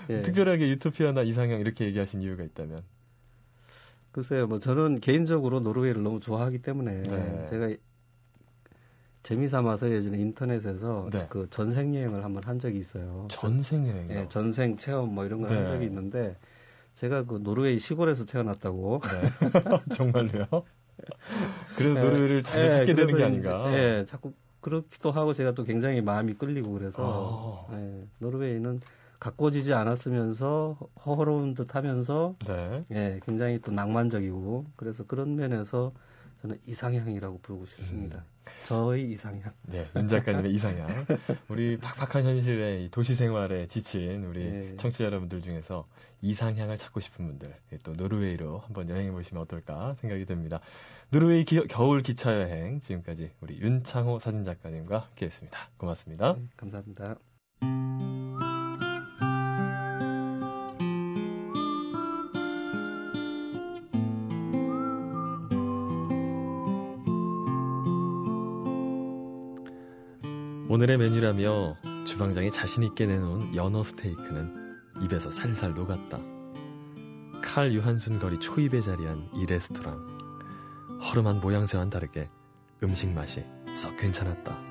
예. 0.10 0.21
특별하게 0.24 0.69
유토피아나 0.69 1.21
이상형 1.21 1.60
이렇게 1.60 1.86
얘기하신 1.86 2.21
이유가 2.21 2.43
있다면. 2.43 2.77
글쎄요, 4.12 4.48
뭐 4.48 4.60
저는 4.60 5.00
개인적으로 5.00 5.62
노르웨이를 5.62 6.03
너무 6.03 6.19
좋아하기 6.19 6.62
때문에 6.63 7.03
네. 7.03 7.48
제가 7.50 7.69
재미 9.24 9.48
삼아서 9.48 9.91
예전에 9.91 10.17
인터넷에서 10.17 11.10
네. 11.12 11.27
그 11.29 11.48
전생 11.50 11.95
여행을 11.95 12.24
한번 12.24 12.43
한 12.43 12.60
적이 12.60 12.79
있어요. 12.79 13.27
전생 13.29 13.88
여행이요. 13.88 14.19
예, 14.19 14.29
전생 14.29 14.77
체험 14.77 15.13
뭐 15.13 15.25
이런 15.25 15.41
걸한 15.41 15.63
네. 15.63 15.67
적이 15.67 15.86
있는데 15.86 16.38
제가 16.95 17.24
그 17.24 17.39
노르웨이 17.41 17.79
시골에서 17.79 18.25
태어났다고. 18.25 19.01
네. 19.03 19.29
정말로요? 19.95 20.45
그래서 21.75 22.00
예, 22.00 22.03
노래를 22.03 22.43
자주 22.43 22.63
예, 22.65 22.70
찾게 22.70 22.93
되는 22.93 23.17
게 23.17 23.24
아닌가. 23.24 23.74
예, 23.74 24.05
자꾸 24.05 24.34
그렇기도 24.60 25.12
하고 25.12 25.34
제가 25.34 25.53
또 25.53 25.63
굉장히 25.63 26.01
마음이 26.01 26.36
끌리고 26.36 26.72
그래서 26.72 27.67
아. 27.70 27.75
예, 27.75 28.03
노르웨이는 28.20 28.81
가꿔지지 29.20 29.74
않았으면서 29.74 30.77
허허로운 31.05 31.53
듯 31.53 31.75
하면서 31.75 32.36
네. 32.48 32.81
예, 32.91 33.20
굉장히 33.24 33.60
또 33.60 33.72
낭만적이고 33.72 34.65
그래서 34.75 35.05
그런 35.05 35.36
면에서 35.36 35.91
저는 36.41 36.60
이상향이라고 36.65 37.39
부르고 37.39 37.65
싶습니다. 37.67 38.17
음. 38.17 38.51
저의 38.65 39.12
이상향. 39.12 39.51
네, 39.67 39.88
윤 39.95 40.07
작가님의 40.07 40.51
이상향. 40.53 40.89
우리 41.50 41.77
팍팍한 41.77 42.25
현실의 42.25 42.86
이 42.86 42.89
도시 42.89 43.13
생활에 43.13 43.67
지친 43.67 44.25
우리 44.25 44.43
네. 44.50 44.75
청취자 44.77 45.03
여러분들 45.05 45.41
중에서 45.41 45.88
이상향을 46.21 46.77
찾고 46.77 47.00
싶은 47.00 47.25
분들, 47.27 47.53
예, 47.74 47.77
또 47.83 47.93
노르웨이로 47.93 48.60
한번 48.60 48.89
여행해 48.89 49.12
보시면 49.12 49.43
어떨까 49.43 49.93
생각이 50.00 50.25
듭니다. 50.25 50.60
노르웨이 51.12 51.45
기- 51.45 51.67
겨울 51.67 52.01
기차 52.01 52.41
여행 52.41 52.79
지금까지 52.79 53.31
우리 53.41 53.60
윤창호 53.60 54.17
사진 54.19 54.43
작가님과 54.43 54.98
함께했습니다. 55.00 55.57
고맙습니다. 55.77 56.33
네, 56.33 56.43
감사합니다. 56.57 57.15
오늘의 70.72 71.00
메뉴라며 71.00 71.75
주방장이 72.06 72.50
자신있게 72.50 73.06
내놓은 73.06 73.58
연어 73.58 73.84
스테이크는 73.84 74.78
입에서 75.01 75.30
살살 75.30 75.72
녹았다. 75.72 76.18
칼 77.44 77.74
유한순 77.74 78.20
거리 78.20 78.38
초입에 78.40 78.80
자리한 78.80 79.32
이 79.36 79.46
레스토랑. 79.46 80.08
허름한 81.01 81.42
모양새와는 81.42 81.90
다르게 81.90 82.30
음식 82.84 83.10
맛이 83.10 83.44
썩 83.74 83.98
괜찮았다. 83.98 84.71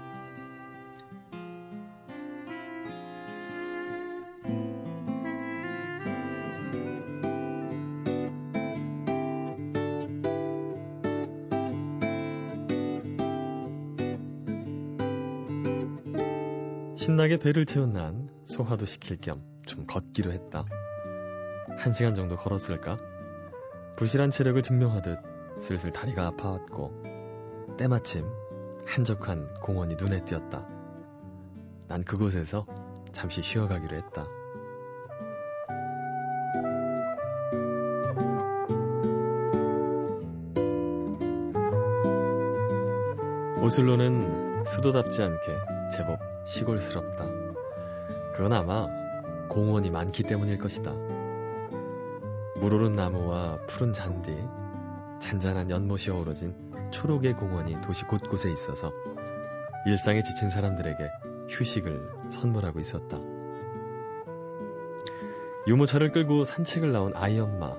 신나게 17.30 17.44
배를 17.44 17.64
태운 17.64 17.92
난 17.92 18.28
소화도 18.44 18.86
시킬 18.86 19.16
겸 19.20 19.40
좀 19.70 19.86
걷기로 19.86 20.32
했다. 20.32 20.64
한 21.78 21.92
시간 21.92 22.14
정도 22.14 22.36
걸었을까? 22.36 22.96
부실한 23.96 24.32
체력을 24.32 24.60
증명하듯 24.62 25.18
슬슬 25.60 25.92
다리가 25.92 26.26
아파왔고 26.26 27.76
때마침 27.78 28.26
한적한 28.84 29.54
공원이 29.62 29.94
눈에 29.94 30.24
띄었다. 30.24 30.66
난 31.86 32.02
그곳에서 32.02 32.66
잠시 33.12 33.42
쉬어가기로 33.42 33.94
했다. 33.94 34.26
오슬로는 43.62 44.64
수도답지 44.64 45.22
않게 45.22 45.58
제법 45.92 46.29
시골스럽다. 46.46 47.24
그건 48.34 48.52
아마 48.52 48.88
공원이 49.48 49.90
많기 49.90 50.22
때문일 50.22 50.58
것이다. 50.58 50.92
물오른 52.56 52.94
나무와 52.94 53.58
푸른 53.66 53.92
잔디, 53.92 54.36
잔잔한 55.18 55.70
연못이 55.70 56.10
어우러진 56.10 56.54
초록의 56.90 57.34
공원이 57.34 57.80
도시 57.80 58.04
곳곳에 58.04 58.52
있어서 58.52 58.92
일상에 59.86 60.22
지친 60.22 60.50
사람들에게 60.50 61.10
휴식을 61.48 62.30
선물하고 62.30 62.80
있었다. 62.80 63.18
유모차를 65.66 66.12
끌고 66.12 66.44
산책을 66.44 66.92
나온 66.92 67.12
아이 67.14 67.38
엄마, 67.38 67.76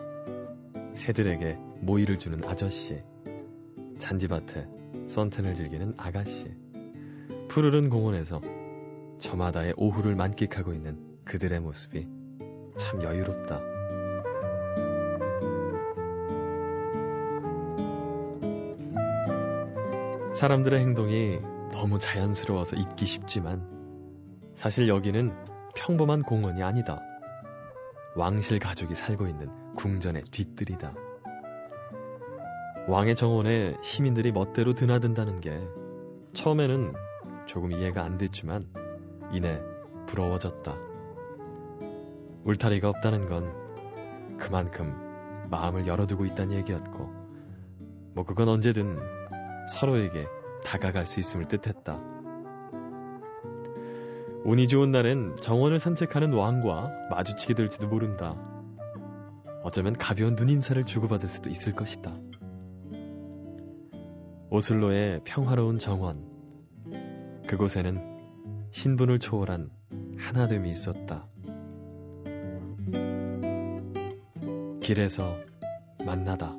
새들에게 0.93 1.57
모이를 1.81 2.19
주는 2.19 2.43
아저씨, 2.47 3.03
잔디밭에 3.97 4.67
선텐을 5.07 5.53
즐기는 5.55 5.93
아가씨, 5.97 6.55
푸르른 7.51 7.89
공원에서 7.89 8.39
저마다의 9.19 9.73
오후를 9.75 10.15
만끽하고 10.15 10.71
있는 10.71 10.97
그들의 11.25 11.59
모습이 11.59 12.07
참 12.77 13.03
여유롭다. 13.03 13.59
사람들의 20.33 20.79
행동이 20.79 21.39
너무 21.73 21.99
자연스러워서 21.99 22.77
잊기 22.77 23.05
쉽지만 23.05 23.67
사실 24.53 24.87
여기는 24.87 25.35
평범한 25.75 26.23
공원이 26.23 26.63
아니다. 26.63 27.01
왕실 28.15 28.59
가족이 28.59 28.95
살고 28.95 29.27
있는 29.27 29.49
궁전의 29.75 30.23
뒤뜰이다. 30.31 30.95
왕의 32.87 33.17
정원에 33.17 33.75
시민들이 33.83 34.31
멋대로 34.31 34.73
드나든다는 34.73 35.41
게 35.41 35.59
처음에는 36.31 37.10
조금 37.51 37.73
이해가 37.73 38.01
안 38.01 38.17
됐지만 38.17 38.65
이내 39.33 39.61
부러워졌다. 40.05 40.73
울타리가 42.45 42.87
없다는 42.87 43.27
건 43.27 44.37
그만큼 44.37 44.95
마음을 45.49 45.85
열어두고 45.85 46.23
있다는 46.23 46.55
얘기였고, 46.55 47.11
뭐 48.13 48.23
그건 48.23 48.47
언제든 48.47 48.97
서로에게 49.67 50.27
다가갈 50.63 51.05
수 51.05 51.19
있음을 51.19 51.45
뜻했다. 51.49 52.01
운이 54.45 54.69
좋은 54.69 54.93
날엔 54.93 55.35
정원을 55.41 55.81
산책하는 55.81 56.31
왕과 56.31 56.89
마주치게 57.09 57.53
될지도 57.55 57.89
모른다. 57.89 58.37
어쩌면 59.61 59.91
가벼운 59.91 60.35
눈인사를 60.35 60.81
주고받을 60.85 61.27
수도 61.27 61.49
있을 61.49 61.73
것이다. 61.73 62.15
오슬로의 64.49 65.19
평화로운 65.25 65.79
정원. 65.79 66.30
그곳에는 67.51 67.97
신분을 68.71 69.19
초월한 69.19 69.71
하나됨이 70.17 70.71
있었다. 70.71 71.27
길에서 74.81 75.35
만나다. 76.05 76.55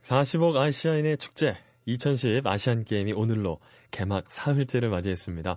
(40억) 0.00 0.56
아시아인의 0.56 1.18
축제 1.18 1.56
2010 1.86 2.44
아시안 2.48 2.82
게임이 2.82 3.12
오늘로 3.12 3.60
개막 3.92 4.28
사흘째를 4.28 4.90
맞이했습니다. 4.90 5.56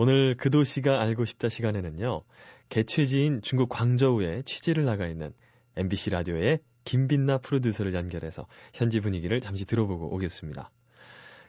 오늘 0.00 0.36
그 0.36 0.48
도시가 0.48 1.00
알고 1.00 1.24
싶다 1.24 1.48
시간에는요. 1.48 2.12
개최지인 2.68 3.42
중국 3.42 3.68
광저우에 3.68 4.42
취재를 4.42 4.84
나가 4.84 5.08
있는 5.08 5.32
MBC 5.74 6.10
라디오의 6.10 6.60
김빈나 6.84 7.38
프로듀서를 7.38 7.94
연결해서 7.94 8.46
현지 8.72 9.00
분위기를 9.00 9.40
잠시 9.40 9.64
들어보고 9.64 10.14
오겠습니다. 10.14 10.70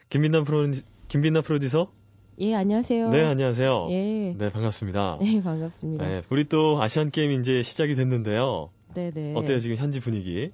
김빈나 0.10 0.44
프로 0.44 0.66
김빈나 1.10 1.42
프로듀서? 1.42 1.92
예, 2.40 2.56
안녕하세요. 2.56 3.10
네, 3.10 3.24
안녕하세요. 3.24 3.88
예. 3.92 4.34
네, 4.36 4.50
반갑습니다. 4.50 5.20
네, 5.22 5.44
반갑습니다. 5.44 6.08
네, 6.08 6.22
우리 6.32 6.46
또 6.46 6.82
아시안 6.82 7.12
게임 7.12 7.40
이제 7.40 7.62
시작이 7.62 7.94
됐는데요. 7.94 8.72
네, 8.96 9.12
네. 9.12 9.36
어때요, 9.36 9.60
지금 9.60 9.76
현지 9.76 10.00
분위기? 10.00 10.52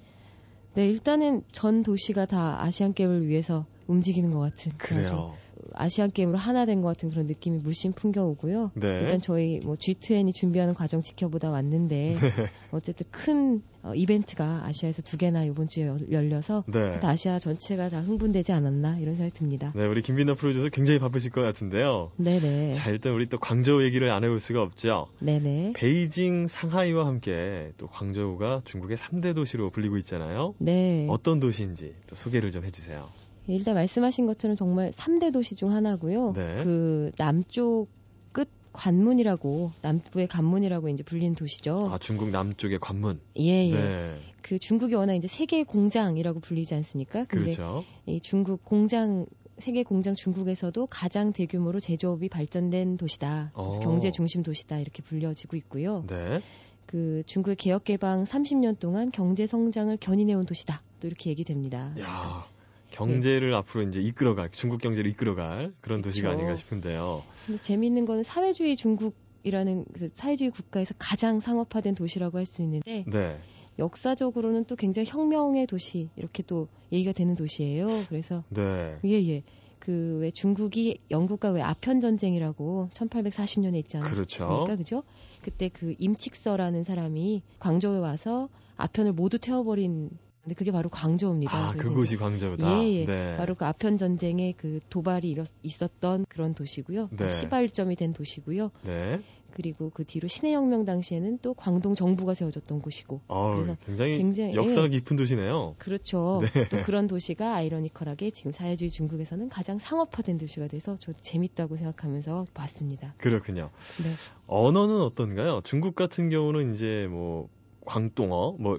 네, 0.74 0.86
일단은 0.86 1.44
전 1.50 1.82
도시가 1.82 2.26
다 2.26 2.62
아시안 2.62 2.92
게임을 2.92 3.26
위해서 3.26 3.64
움직이는 3.86 4.32
것 4.32 4.40
같은 4.40 4.72
그래요. 4.76 5.34
아시안 5.76 6.10
게임으로 6.10 6.38
하나 6.38 6.64
된 6.66 6.80
것 6.82 6.88
같은 6.88 7.08
그런 7.10 7.26
느낌이 7.26 7.58
물씬 7.62 7.92
풍겨오고요. 7.92 8.72
네. 8.74 9.00
일단 9.02 9.20
저희 9.20 9.60
뭐 9.64 9.74
G20이 9.76 10.34
준비하는 10.34 10.74
과정 10.74 11.02
지켜보다 11.02 11.50
왔는데 11.50 12.14
네. 12.20 12.50
어쨌든 12.70 13.06
큰 13.10 13.62
어, 13.82 13.94
이벤트가 13.94 14.62
아시아에서 14.66 15.02
두 15.02 15.16
개나 15.16 15.44
이번 15.44 15.68
주에 15.68 15.86
열- 15.86 16.10
열려서 16.10 16.64
네. 16.66 16.98
다 17.00 17.10
아시아 17.10 17.38
전체가 17.38 17.88
다 17.88 18.00
흥분되지 18.00 18.52
않았나 18.52 18.98
이런 18.98 19.14
생각이 19.14 19.38
듭니다. 19.38 19.72
네, 19.76 19.86
우리 19.86 20.02
김빈나 20.02 20.34
프로듀서 20.34 20.68
굉장히 20.70 20.98
바쁘실 20.98 21.30
것 21.30 21.42
같은데요. 21.42 22.10
네, 22.16 22.40
네. 22.40 22.72
자, 22.72 22.90
일단 22.90 23.12
우리 23.12 23.28
또 23.28 23.38
광저우 23.38 23.82
얘기를 23.84 24.10
안 24.10 24.24
해볼 24.24 24.40
수가 24.40 24.62
없죠. 24.62 25.06
네, 25.20 25.38
네. 25.38 25.72
베이징, 25.76 26.48
상하이와 26.48 27.06
함께 27.06 27.70
또 27.76 27.86
광저우가 27.86 28.62
중국의 28.64 28.96
3대 28.96 29.34
도시로 29.34 29.70
불리고 29.70 29.96
있잖아요. 29.98 30.54
네. 30.58 31.06
어떤 31.08 31.38
도시인지 31.38 31.94
또 32.08 32.16
소개를 32.16 32.50
좀 32.50 32.64
해주세요. 32.64 33.06
일단 33.48 33.74
말씀하신 33.74 34.26
것처럼 34.26 34.56
정말 34.56 34.90
3대 34.90 35.32
도시 35.32 35.54
중 35.54 35.72
하나고요. 35.72 36.32
네. 36.32 36.64
그 36.64 37.12
남쪽 37.16 37.88
끝 38.32 38.48
관문이라고 38.72 39.70
남부의 39.82 40.28
관문이라고 40.28 40.88
이제 40.88 41.02
불리는 41.02 41.34
도시죠. 41.34 41.90
아, 41.92 41.98
중국 41.98 42.30
남쪽의 42.30 42.78
관문. 42.80 43.20
예, 43.38 43.68
예. 43.68 43.72
네. 43.72 44.18
그 44.42 44.58
중국이 44.58 44.94
워낙 44.94 45.14
이제 45.14 45.28
세계 45.28 45.64
공장이라고 45.64 46.40
불리지 46.40 46.74
않습니까? 46.74 47.24
근데 47.24 47.54
그렇죠. 47.54 47.84
이 48.06 48.20
중국 48.20 48.64
공장 48.64 49.26
세계 49.58 49.82
공장 49.82 50.14
중국에서도 50.14 50.86
가장 50.86 51.32
대규모로 51.32 51.80
제조업이 51.80 52.28
발전된 52.28 52.98
도시다. 52.98 53.52
그래서 53.54 53.70
어. 53.70 53.78
경제 53.80 54.10
중심 54.10 54.42
도시다 54.42 54.78
이렇게 54.78 55.02
불려지고 55.02 55.56
있고요. 55.56 56.04
네. 56.08 56.42
그 56.84 57.22
중국의 57.26 57.56
개혁 57.56 57.84
개방 57.84 58.24
30년 58.24 58.78
동안 58.78 59.10
경제 59.10 59.46
성장을 59.46 59.96
견인해온 59.96 60.46
도시다. 60.46 60.82
또 61.00 61.08
이렇게 61.08 61.30
얘기됩니다. 61.30 61.94
야 62.00 62.46
경제를 62.90 63.54
앞으로 63.54 63.82
이제 63.88 64.00
이끌어갈, 64.00 64.50
중국 64.50 64.80
경제를 64.80 65.10
이끌어갈 65.10 65.72
그런 65.80 66.02
도시가 66.02 66.28
그렇죠. 66.28 66.38
아닌가 66.42 66.56
싶은데요. 66.56 67.22
근데 67.46 67.60
재미있는 67.60 68.06
거는 68.06 68.22
사회주의 68.22 68.76
중국이라는 68.76 69.84
그 69.92 70.08
사회주의 70.14 70.50
국가에서 70.50 70.94
가장 70.98 71.40
상업화된 71.40 71.94
도시라고 71.94 72.38
할 72.38 72.46
수 72.46 72.62
있는데 72.62 73.04
네. 73.06 73.38
역사적으로는 73.78 74.64
또 74.64 74.76
굉장히 74.76 75.06
혁명의 75.08 75.66
도시 75.66 76.08
이렇게 76.16 76.42
또 76.42 76.68
얘기가 76.92 77.12
되는 77.12 77.34
도시예요. 77.34 78.04
그래서 78.08 78.44
네. 78.48 78.98
예 79.04 79.10
예. 79.28 79.42
그 79.78 80.16
왜 80.20 80.30
중국이 80.30 80.98
영국과 81.10 81.50
왜 81.50 81.60
아편 81.62 82.00
전쟁이라고 82.00 82.88
1840년에 82.94 83.76
있지 83.76 83.98
그렇죠. 83.98 84.44
않았습니까? 84.44 84.76
그죠? 84.76 85.02
그때 85.42 85.68
그 85.68 85.94
임칙서라는 85.98 86.82
사람이 86.82 87.42
광저우에 87.58 87.98
와서 87.98 88.48
아편을 88.76 89.12
모두 89.12 89.38
태워버린 89.38 90.10
근데 90.46 90.54
그게 90.54 90.70
바로 90.70 90.88
광저우입니다. 90.88 91.52
아, 91.70 91.72
그곳이 91.72 92.16
광저우다. 92.16 92.84
예, 92.84 93.00
예. 93.00 93.04
네. 93.04 93.36
바로 93.36 93.56
그 93.56 93.64
아편 93.64 93.98
전쟁의 93.98 94.54
그 94.56 94.78
도발이 94.90 95.28
일었, 95.28 95.48
있었던 95.64 96.24
그런 96.28 96.54
도시고요. 96.54 97.08
네. 97.18 97.28
시발점이 97.28 97.96
된 97.96 98.12
도시고요. 98.12 98.70
네. 98.84 99.20
그리고 99.50 99.90
그 99.90 100.04
뒤로 100.04 100.28
신해혁명 100.28 100.84
당시에는 100.84 101.38
또 101.42 101.52
광동 101.54 101.96
정부가 101.96 102.34
세워졌던 102.34 102.78
곳이고. 102.80 103.22
어, 103.26 103.54
그래서 103.56 103.76
굉장히, 103.86 104.18
굉장히- 104.18 104.54
역사가 104.54 104.84
예. 104.84 104.90
깊은 104.90 105.16
도시네요. 105.16 105.74
그렇죠. 105.78 106.40
네. 106.54 106.68
또 106.68 106.80
그런 106.84 107.08
도시가 107.08 107.56
아이러니컬하게 107.56 108.30
지금 108.30 108.52
사회주의 108.52 108.88
중국에서는 108.88 109.48
가장 109.48 109.80
상업화된 109.80 110.38
도시가 110.38 110.68
돼서 110.68 110.94
저도 110.94 111.18
재밌다고 111.20 111.74
생각하면서 111.74 112.46
봤습니다. 112.54 113.14
그렇군요. 113.18 113.70
네. 114.04 114.12
언어는 114.46 115.00
어떤가요? 115.00 115.60
중국 115.64 115.96
같은 115.96 116.30
경우는 116.30 116.74
이제 116.76 117.08
뭐 117.10 117.48
광동어 117.84 118.54
뭐 118.60 118.78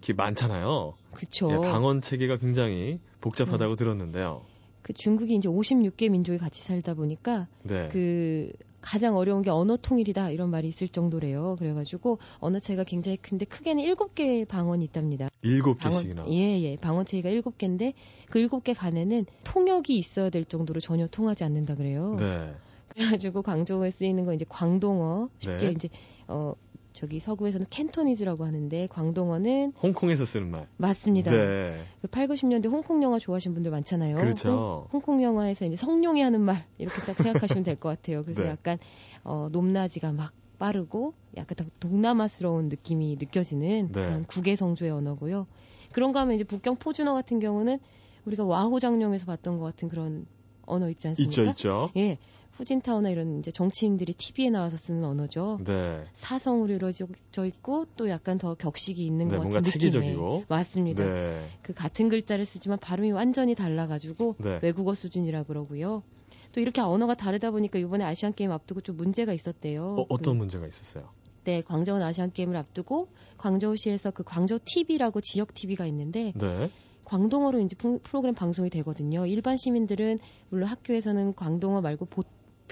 이렇게 0.00 0.14
많잖아요. 0.14 0.94
그렇죠. 1.12 1.50
예, 1.50 1.56
방언 1.56 2.00
체계가 2.00 2.38
굉장히 2.38 3.00
복잡하다고 3.20 3.76
들었는데요. 3.76 4.42
그 4.82 4.92
중국이 4.92 5.34
이제 5.36 5.48
56개 5.48 6.10
민족이 6.10 6.38
같이 6.38 6.62
살다 6.62 6.94
보니까 6.94 7.46
네. 7.62 7.88
그 7.92 8.50
가장 8.80 9.16
어려운 9.16 9.42
게 9.42 9.50
언어 9.50 9.76
통일이다 9.76 10.30
이런 10.30 10.50
말이 10.50 10.66
있을 10.66 10.88
정도래요. 10.88 11.54
그래가지고 11.58 12.18
언어 12.40 12.58
차이가 12.58 12.82
굉장히 12.82 13.16
큰데 13.16 13.44
크게는 13.44 13.82
일곱 13.84 14.16
개의 14.16 14.44
방언이 14.44 14.84
있답니다. 14.84 15.28
일곱 15.42 15.78
방언 15.78 16.02
개씩이나. 16.02 16.26
예예 16.28 16.76
방언 16.80 17.06
체계가 17.06 17.30
일곱 17.30 17.58
개인데 17.58 17.94
그 18.28 18.40
일곱 18.40 18.64
개 18.64 18.74
간에는 18.74 19.24
통역이 19.44 19.96
있어야 19.96 20.30
될 20.30 20.44
정도로 20.44 20.80
전혀 20.80 21.06
통하지 21.06 21.44
않는다 21.44 21.76
그래요. 21.76 22.16
네. 22.18 22.52
그래가지고 22.88 23.42
광저우에 23.42 23.90
쓰이는 23.90 24.24
건 24.26 24.34
이제 24.34 24.44
광동어 24.48 25.30
쉽게 25.38 25.66
네. 25.66 25.72
이제 25.72 25.88
어 26.26 26.54
저기 26.92 27.20
서구에서는 27.20 27.66
캔토니즈라고 27.70 28.44
하는데 28.44 28.86
광동어는 28.88 29.72
홍콩에서 29.82 30.26
쓰는 30.26 30.50
말. 30.50 30.66
맞습니다. 30.78 31.30
네. 31.30 31.82
그 32.00 32.08
8, 32.08 32.28
90년대 32.28 32.68
홍콩 32.70 33.02
영화 33.02 33.18
좋아하시는 33.18 33.54
분들 33.54 33.70
많잖아요. 33.70 34.16
그렇죠. 34.16 34.88
홍, 34.92 35.00
콩 35.00 35.22
영화에서 35.22 35.64
이제 35.64 35.76
성룡이 35.76 36.20
하는 36.20 36.40
말 36.40 36.66
이렇게 36.78 37.00
딱 37.02 37.16
생각하시면 37.16 37.64
될 37.64 37.76
것 37.76 37.88
같아요. 37.88 38.22
그래서 38.22 38.42
네. 38.42 38.48
약간 38.50 38.78
어, 39.24 39.48
높낮이가 39.50 40.12
막 40.12 40.32
빠르고 40.58 41.14
약간 41.36 41.56
딱 41.56 41.66
동남아스러운 41.80 42.68
느낌이 42.68 43.16
느껴지는 43.18 43.88
네. 43.92 44.02
그런 44.02 44.24
국외 44.24 44.54
성조의 44.54 44.90
언어고요. 44.92 45.46
그런가 45.92 46.20
하면 46.20 46.34
이제 46.34 46.44
북경 46.44 46.76
포준어 46.76 47.14
같은 47.14 47.40
경우는 47.40 47.78
우리가 48.24 48.44
와호 48.44 48.78
장룡에서 48.78 49.26
봤던 49.26 49.58
것 49.58 49.64
같은 49.64 49.88
그런 49.88 50.26
언어 50.64 50.88
있지 50.88 51.08
않습니까? 51.08 51.42
있죠, 51.42 51.50
있죠. 51.50 51.90
예. 51.96 52.18
후진타오나 52.52 53.08
이런 53.08 53.38
이제 53.38 53.50
정치인들이 53.50 54.12
TV에 54.14 54.50
나와서 54.50 54.76
쓰는 54.76 55.04
언어죠. 55.04 55.58
네. 55.64 56.04
사성으로 56.12 56.74
이루어져 56.74 57.06
있고 57.46 57.86
또 57.96 58.08
약간 58.10 58.36
더 58.38 58.54
격식이 58.54 59.04
있는 59.04 59.28
네, 59.28 59.36
것 59.36 59.44
같은 59.44 59.58
느낌의 59.62 59.72
체계적이고. 59.72 60.44
맞습니다. 60.48 61.04
네. 61.04 61.46
그 61.62 61.72
같은 61.72 62.08
글자를 62.10 62.44
쓰지만 62.44 62.78
발음이 62.78 63.10
완전히 63.12 63.54
달라가지고 63.54 64.36
네. 64.38 64.58
외국어 64.62 64.94
수준이라 64.94 65.44
그러고요. 65.44 66.02
또 66.52 66.60
이렇게 66.60 66.82
언어가 66.82 67.14
다르다 67.14 67.50
보니까 67.50 67.78
이번에 67.78 68.04
아시안 68.04 68.34
게임 68.34 68.52
앞두고 68.52 68.82
좀 68.82 68.96
문제가 68.98 69.32
있었대요. 69.32 69.96
어, 70.00 70.06
어떤 70.10 70.34
그, 70.34 70.38
문제가 70.38 70.66
있었어요? 70.66 71.08
네, 71.44 71.62
광저우 71.62 72.00
아시안 72.02 72.30
게임을 72.32 72.54
앞두고 72.56 73.08
광저우시에서 73.38 74.10
그 74.10 74.22
광저우 74.24 74.58
TV라고 74.64 75.22
지역 75.22 75.54
TV가 75.54 75.86
있는데 75.86 76.32
네. 76.36 76.70
광동어로 77.04 77.60
이제 77.60 77.74
프- 77.76 77.98
프로그램 78.02 78.34
방송이 78.34 78.68
되거든요. 78.70 79.26
일반 79.26 79.56
시민들은 79.56 80.18
물론 80.50 80.68
학교에서는 80.68 81.34
광동어 81.34 81.80
말고 81.80 82.04
보- 82.04 82.22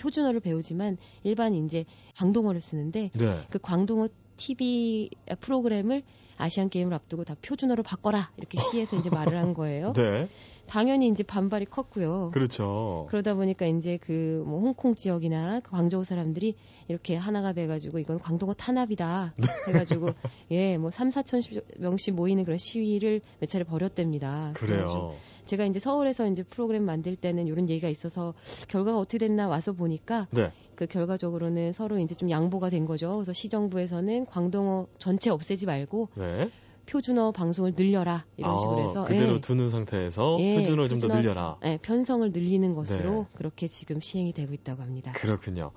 표준어를 0.01 0.41
배우지만 0.41 0.97
일반 1.23 1.55
이제 1.55 1.85
광동어를 2.17 2.61
쓰는데 2.61 3.11
네. 3.15 3.41
그 3.51 3.59
광동어 3.59 4.09
TV 4.37 5.11
프로그램을 5.41 6.03
아시안 6.39 6.71
게임을 6.71 6.95
앞두고 6.95 7.25
다 7.25 7.37
표준어로 7.43 7.83
바꿔라 7.83 8.33
이렇게 8.39 8.59
시에서 8.59 8.97
이제 8.97 9.11
말을 9.11 9.39
한 9.39 9.53
거예요. 9.53 9.93
네. 9.97 10.29
당연히 10.71 11.09
이제 11.09 11.25
반발이 11.25 11.65
컸고요. 11.67 12.31
그렇죠. 12.33 13.07
그러다 13.11 13.35
보니까 13.35 13.67
이제 13.67 13.97
그 13.97 14.31
뭐 14.47 14.61
홍콩 14.61 14.95
지역이나 14.95 15.61
그 15.61 15.71
광저우 15.73 16.05
사람들이 16.05 16.55
이렇게 16.89 17.17
하나가 17.17 17.53
돼가지고 17.53 17.99
이건 17.99 18.19
광동어 18.19 18.55
탄압이다 18.55 19.35
네. 19.37 19.47
해가지고 19.69 20.11
예 20.51 20.79
뭐 20.79 20.91
3, 20.91 21.09
4천 21.09 21.63
명씩 21.81 22.15
모이는 22.15 22.45
그런 22.45 22.57
시위를 22.57 23.21
몇 23.41 23.49
차례 23.49 23.65
벌였답니다. 23.65 24.53
그래요. 24.55 25.15
제가 25.45 25.65
이제 25.65 25.79
서울에서 25.81 26.29
이제 26.29 26.43
프로그램 26.45 26.85
만들 26.85 27.17
때는 27.17 27.49
이런 27.49 27.69
얘기가 27.69 27.89
있어서 27.89 28.35
결과가 28.69 28.99
어떻게 28.99 29.19
됐나 29.19 29.49
와서 29.49 29.73
보니까 29.73 30.29
네. 30.31 30.53
그 30.77 30.87
결과적으로는 30.87 31.73
서로 31.73 31.99
이제 31.99 32.15
좀 32.15 32.31
양보가 32.31 32.71
된 32.71 32.87
거죠. 32.87 33.15
그래서 33.17 33.33
시정부에서는 33.33 34.27
광동어 34.27 34.87
전체 34.99 35.31
없애지 35.31 35.67
말고 35.67 36.09
네. 36.15 36.49
표준어 36.91 37.33
방송을 37.33 37.75
늘려라 37.77 38.25
이런 38.37 38.55
아, 38.55 38.57
식으로 38.59 38.83
해서 38.83 39.05
그대로 39.05 39.35
예. 39.35 39.41
두는 39.41 39.71
상태에서 39.71 40.37
예, 40.41 40.57
표준어를 40.57 40.89
좀 40.89 40.99
더 40.99 41.09
늘려라. 41.09 41.57
네, 41.63 41.79
편성을 41.81 42.31
늘리는 42.33 42.75
것으로 42.75 43.25
네. 43.25 43.31
그렇게 43.35 43.69
지금 43.69 44.01
시행이 44.01 44.33
되고 44.33 44.53
있다고 44.53 44.83
합니다. 44.83 45.13
그렇군요. 45.13 45.73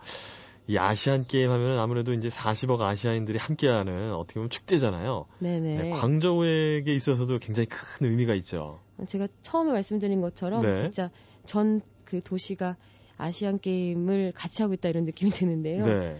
이 0.67 0.77
아시안 0.77 1.25
게임 1.25 1.49
하면 1.51 1.77
아무래도 1.79 2.13
이제 2.13 2.29
40억 2.29 2.81
아시아인들이 2.81 3.37
함께하는 3.37 4.13
어떻게 4.13 4.35
보면 4.35 4.49
축제잖아요. 4.49 5.25
네네. 5.39 5.77
네, 5.77 5.89
광저우에게 5.91 6.93
있어서도 6.95 7.39
굉장히 7.39 7.67
큰 7.67 8.09
의미가 8.09 8.33
있죠. 8.35 8.79
제가 9.05 9.27
처음에 9.41 9.71
말씀드린 9.71 10.21
것처럼 10.21 10.61
네. 10.61 10.75
진짜 10.75 11.09
전 11.45 11.81
그 12.05 12.21
도시가 12.23 12.77
아시안 13.17 13.59
게임을 13.59 14.33
같이 14.35 14.61
하고 14.61 14.73
있다 14.73 14.89
이런 14.89 15.03
느낌이 15.05 15.31
드는데요. 15.31 15.85
네. 15.85 16.17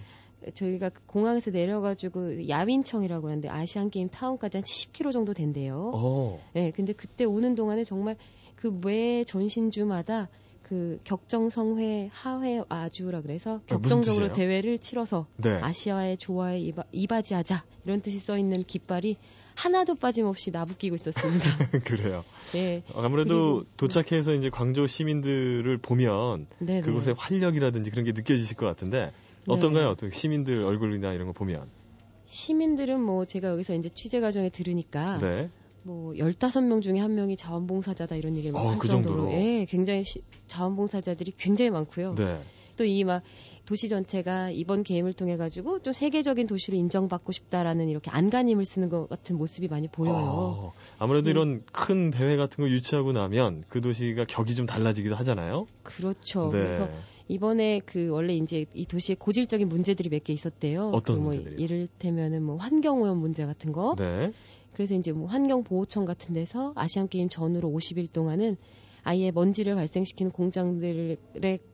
저희가 0.54 0.92
공항에서 1.06 1.52
내려가지고 1.52 2.48
야윈청이라고 2.50 3.28
하는데 3.28 3.50
아시안 3.50 3.90
게임 3.90 4.10
타운까지 4.10 4.58
한 4.58 4.64
70km 4.64 5.12
정도 5.14 5.34
된대요. 5.34 5.92
어, 5.94 6.40
네, 6.54 6.72
근데 6.72 6.94
그때 6.94 7.24
오는 7.26 7.56
동안에 7.56 7.84
정말 7.84 8.16
그 8.56 8.70
매 8.70 9.24
전신주마다 9.26 10.30
그 10.62 10.98
격정성회 11.04 12.10
하회 12.14 12.62
아주라 12.70 13.22
그래서 13.22 13.56
아, 13.56 13.62
격정적으로 13.68 14.28
뜻이에요? 14.30 14.36
대회를 14.50 14.78
치러서 14.78 15.28
네. 15.38 15.50
아시아의 15.62 16.18
조화에 16.18 16.60
이바, 16.60 16.84
이바지하자 16.92 17.64
이런 17.86 18.00
뜻이 18.02 18.20
써 18.20 18.38
있는 18.38 18.64
깃발이 18.64 19.18
하나도 19.56 19.96
빠짐없이 19.96 20.50
나부끼고 20.52 20.96
있었습니다. 20.96 21.68
그래요. 21.86 22.24
네, 22.54 22.82
아무래도 22.96 23.58
그리고- 23.60 23.66
도착해서 23.78 24.34
이제 24.34 24.50
광저우 24.50 24.88
시민들을 24.88 25.78
보면 25.80 26.48
네, 26.60 26.76
네. 26.76 26.82
그곳의 26.82 27.16
활력이라든지 27.18 27.92
그런 27.92 28.06
게 28.06 28.14
느껴지실 28.14 28.56
것 28.58 28.66
같은데 28.66 29.12
어떤가요? 29.48 29.90
어떤 29.90 30.10
시민들 30.12 30.64
얼굴이나 30.64 31.14
이런 31.14 31.28
거 31.28 31.34
보면. 31.34 31.70
시민들은 32.26 33.02
뭐 33.02 33.26
제가 33.26 33.50
여기서 33.50 33.76
이제 33.76 33.90
취재 33.90 34.20
과정에 34.20 34.50
들으니까 34.50 35.18
네. 35.20 35.50
뭐 35.84 36.14
15명 36.14 36.82
중에 36.82 37.00
한 37.00 37.14
명이 37.16 37.36
자원봉사자다 37.36 38.16
이런 38.16 38.38
얘기를 38.38 38.54
막 38.54 38.62
어, 38.62 38.70
할그 38.70 38.88
정도로 38.88 39.24
정도로? 39.24 39.38
예, 39.38 39.66
굉장히 39.66 40.04
시- 40.04 40.22
자원봉사자들이 40.48 41.34
굉장히 41.38 41.72
많고요. 41.72 42.16
네. 42.16 42.42
또이막 42.78 43.22
도시 43.66 43.88
전체가 43.88 44.50
이번 44.52 44.84
게임을 44.84 45.14
통해 45.14 45.38
가지고 45.38 45.80
좀 45.80 45.94
세계적인 45.94 46.48
도시로 46.48 46.78
인정받고 46.78 47.32
싶다라는 47.32 47.88
이렇게 47.90 48.12
안간힘을 48.12 48.66
쓰는 48.66 48.90
것 48.90 49.08
같은 49.08 49.38
모습이 49.38 49.68
많이 49.70 49.88
보여요. 49.88 50.16
어, 50.16 50.74
아무래도 51.00 51.26
네. 51.26 51.32
이런 51.32 51.64
큰 51.72 52.12
대회 52.12 52.36
같은 52.36 52.64
거 52.64 52.70
유치하고 52.70 53.14
나면 53.14 53.64
그 53.70 53.80
도시가 53.80 54.26
격이 54.26 54.56
좀 54.56 54.66
달라지기도 54.66 55.16
하잖아요. 55.16 55.68
그렇죠. 55.84 56.50
네. 56.52 56.60
그래서 56.60 56.90
이번에 57.30 57.80
그 57.86 58.10
원래 58.10 58.36
이제 58.36 58.66
이 58.74 58.86
도시에 58.86 59.16
고질적인 59.16 59.70
문제들이 59.70 60.10
몇 60.10 60.24
개 60.24 60.34
있었대요. 60.34 60.90
어떤 60.94 61.18
그 61.18 61.22
뭐 61.22 61.32
문제들이요? 61.32 61.58
이를테면은 61.64 62.44
뭐 62.44 62.58
환경 62.58 63.02
오염 63.02 63.18
문제 63.20 63.46
같은 63.46 63.72
거. 63.72 63.96
네. 63.98 64.34
그래서 64.74 64.94
이제 64.96 65.12
뭐 65.14 65.28
환경 65.28 65.64
보호청 65.64 66.04
같은 66.04 66.34
데서 66.34 66.74
아시안 66.76 67.08
게임 67.08 67.30
전후로 67.30 67.70
50일 67.70 68.12
동안은 68.12 68.58
아예 69.04 69.32
먼지를 69.32 69.76
발생시키는 69.76 70.32
공장들의 70.34 71.18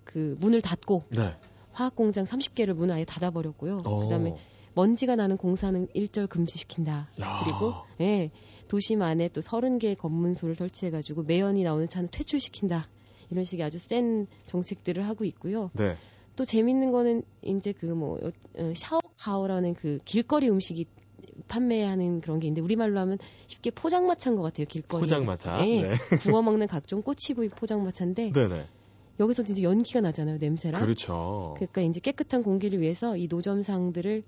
그 0.04 0.36
문을 0.40 0.62
닫고 0.62 1.04
네. 1.10 1.36
화학 1.80 1.96
공장 1.96 2.26
30개를 2.26 2.74
문 2.74 2.92
아예 2.92 3.06
닫아 3.06 3.32
버렸고요. 3.32 3.80
어. 3.86 4.00
그다음에 4.02 4.36
먼지가 4.74 5.16
나는 5.16 5.38
공사는 5.38 5.88
일절 5.94 6.28
금지시킨다. 6.28 7.10
야. 7.22 7.42
그리고 7.46 7.74
예, 8.02 8.32
도심 8.68 9.02
안에 9.02 9.30
또 9.30 9.40
30개의 9.40 9.98
검문소를 9.98 10.56
설치해 10.56 10.92
가지고 10.92 11.24
매연이 11.24 11.64
나오는 11.64 11.88
차는 11.88 12.10
퇴출시킨다. 12.12 12.90
이런 13.32 13.46
식의 13.46 13.66
아주 13.66 13.78
센 13.78 14.28
정책들을 14.48 15.08
하고 15.08 15.24
있고요. 15.24 15.70
네. 15.74 15.96
또 16.36 16.44
재밌는 16.44 16.92
거는 16.92 17.24
이제 17.44 17.72
그 17.72 17.86
뭐 17.86 18.20
샤오하오라는 18.76 19.76
그 19.76 20.00
길거리 20.04 20.50
음식이 20.50 20.86
판매하는 21.48 22.20
그런 22.20 22.42
게 22.42 22.48
있는데 22.48 22.62
우리말로 22.62 23.00
하면 23.00 23.18
쉽게 23.48 23.72
포장마차인 23.72 24.36
것 24.36 24.42
같아요. 24.44 24.66
길거리 24.68 25.00
포장마차. 25.02 25.66
예, 25.66 25.82
네. 25.84 25.94
구워 26.22 26.42
먹는 26.42 26.68
각종 26.68 27.02
꼬치구이 27.02 27.50
포장마차인데 27.50 28.32
네네. 28.36 28.66
여기서 29.20 29.44
진짜 29.44 29.62
연기가 29.64 30.02
나잖아요, 30.02 30.38
냄새랑. 30.38 30.82
그렇죠. 30.82 31.54
그러니까 31.58 31.82
이제 31.82 32.00
깨끗한 32.00 32.44
공기를 32.44 32.80
위해서 32.80 33.18
이 33.18 33.28
노점상들을 33.28 34.24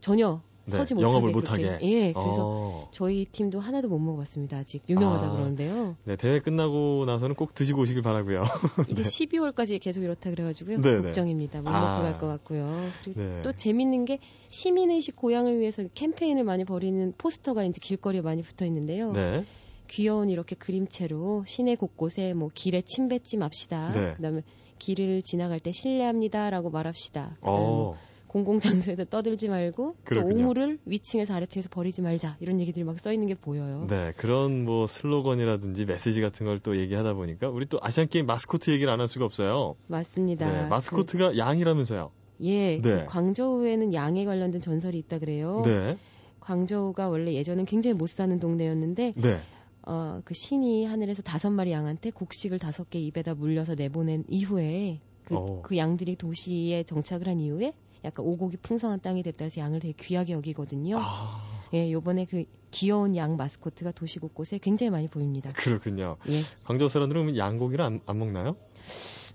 전혀 0.00 0.42
네, 0.64 0.76
서지 0.76 0.94
못하게 0.94 1.12
영업을. 1.12 1.32
못하게. 1.32 1.78
예, 1.82 2.12
그래서 2.12 2.46
어. 2.46 2.88
저희 2.92 3.24
팀도 3.24 3.58
하나도 3.58 3.88
못 3.88 3.98
먹어봤습니다. 3.98 4.58
아직 4.58 4.82
유명하다 4.88 5.26
아. 5.26 5.30
그러는데요. 5.32 5.96
네, 6.04 6.14
대회 6.16 6.38
끝나고 6.38 7.04
나서는 7.04 7.34
꼭 7.34 7.54
드시고 7.54 7.80
오시길 7.80 8.02
바라고요. 8.02 8.44
이게 8.88 9.02
12월까지 9.02 9.80
계속 9.80 10.02
이렇다 10.02 10.30
그래가지고요. 10.30 10.80
네, 10.80 10.96
네. 10.96 11.02
걱정입니다. 11.02 11.62
못 11.62 11.68
아. 11.68 11.80
먹고 11.80 12.02
갈것 12.02 12.20
같고요. 12.20 12.80
그리고 13.02 13.20
네. 13.20 13.42
또 13.42 13.52
재밌는 13.52 14.04
게 14.04 14.20
시민의식 14.50 15.16
고양을 15.16 15.58
위해서 15.58 15.82
캠페인을 15.94 16.44
많이 16.44 16.64
벌이는 16.64 17.14
포스터가 17.18 17.64
이제 17.64 17.80
길거리에 17.82 18.20
많이 18.20 18.42
붙어 18.42 18.64
있는데요. 18.64 19.10
네. 19.12 19.44
귀여운 19.88 20.28
이렇게 20.30 20.54
그림체로 20.56 21.44
시내 21.46 21.74
곳곳에 21.76 22.34
뭐 22.34 22.50
길에 22.54 22.82
침 22.84 23.08
뱉지 23.08 23.36
맙시다. 23.36 23.92
네. 23.92 24.14
그다음에 24.16 24.42
길을 24.78 25.22
지나갈 25.22 25.60
때 25.60 25.70
실례합니다라고 25.72 26.70
말합시다. 26.70 27.36
그다음에 27.40 27.58
뭐 27.58 27.90
어. 27.90 27.98
공공장소에서 28.28 29.04
떠들지 29.04 29.48
말고 29.48 29.92
또 29.92 30.04
그렇군요. 30.04 30.36
오물을 30.44 30.78
위층에서 30.86 31.34
아래층에서 31.34 31.68
버리지 31.68 32.00
말자 32.00 32.36
이런 32.40 32.60
얘기들이 32.60 32.82
막 32.82 32.98
써 32.98 33.12
있는 33.12 33.26
게 33.26 33.34
보여요. 33.34 33.86
네, 33.90 34.12
그런 34.16 34.64
뭐 34.64 34.86
슬로건이라든지 34.86 35.84
메시지 35.84 36.20
같은 36.22 36.46
걸 36.46 36.58
또 36.62 36.78
얘기하다 36.78 37.12
보니까 37.14 37.50
우리 37.50 37.66
또 37.66 37.78
아시안 37.82 38.08
게임 38.08 38.24
마스코트 38.26 38.70
얘기를 38.70 38.90
안 38.90 39.00
할 39.00 39.08
수가 39.08 39.26
없어요. 39.26 39.76
맞습니다. 39.88 40.50
네, 40.50 40.68
마스코트가 40.68 41.36
양이라면서요. 41.36 42.08
그, 42.38 42.44
예, 42.46 42.78
네. 42.80 43.00
그 43.00 43.04
광저우에는 43.06 43.92
양에 43.92 44.24
관련된 44.24 44.60
전설이 44.62 44.96
있다 44.98 45.18
그래요. 45.18 45.62
네. 45.66 45.98
광저우가 46.40 47.08
원래 47.08 47.34
예전엔 47.34 47.66
굉장히 47.66 47.94
못 47.94 48.08
사는 48.08 48.38
동네였는데 48.40 49.12
네. 49.16 49.40
어, 49.84 50.20
그 50.24 50.34
신이 50.34 50.84
하늘에서 50.84 51.22
다섯 51.22 51.50
마리 51.50 51.72
양한테 51.72 52.10
곡식을 52.10 52.58
다섯 52.58 52.88
개 52.90 52.98
입에다 53.00 53.34
물려서 53.34 53.74
내보낸 53.74 54.24
이후에 54.28 55.00
그, 55.24 55.36
어. 55.36 55.62
그 55.62 55.76
양들이 55.76 56.16
도시에 56.16 56.84
정착을 56.84 57.28
한 57.28 57.40
이후에 57.40 57.72
약간 58.04 58.26
오곡이 58.26 58.58
풍성한 58.62 59.00
땅이 59.00 59.22
됐다 59.22 59.44
해서 59.44 59.60
양을 59.60 59.80
되게 59.80 59.94
귀하게 59.98 60.32
여기거든요. 60.32 60.98
아, 61.00 61.40
예, 61.74 61.90
요번에 61.90 62.26
그 62.26 62.44
귀여운 62.70 63.16
양 63.16 63.36
마스코트가 63.36 63.92
도시 63.92 64.18
곳곳에 64.18 64.58
굉장히 64.58 64.90
많이 64.90 65.08
보입니다. 65.08 65.52
그렇군요. 65.52 66.16
예, 66.28 66.40
광저우 66.64 66.88
사람들은 66.88 67.36
양고기를 67.36 67.84
안, 67.84 68.00
안 68.06 68.18
먹나요? 68.18 68.56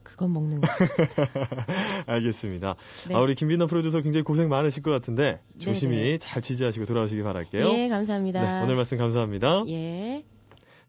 그건 0.03 0.33
먹는 0.33 0.61
거. 0.61 0.67
알겠습니다. 2.07 2.75
네. 3.07 3.15
아, 3.15 3.19
우리 3.19 3.35
김빈나 3.35 3.67
프로듀서 3.67 4.01
굉장히 4.01 4.23
고생 4.23 4.49
많으실 4.49 4.83
것 4.83 4.91
같은데 4.91 5.39
조심히 5.59 5.95
네네. 5.97 6.17
잘 6.17 6.41
취재하시고 6.41 6.85
돌아오시기 6.85 7.23
바랄게요. 7.23 7.67
예, 7.69 7.87
감사합니다. 7.87 8.59
네, 8.59 8.63
오늘 8.63 8.75
말씀 8.75 8.97
감사합니다. 8.97 9.63
예. 9.67 10.23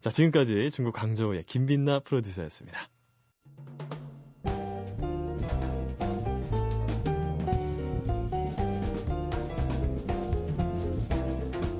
자, 0.01 0.09
지금까지 0.09 0.71
중국 0.71 0.93
광저우의 0.93 1.43
김빈나 1.43 1.99
프로듀서였습니다. 1.99 2.79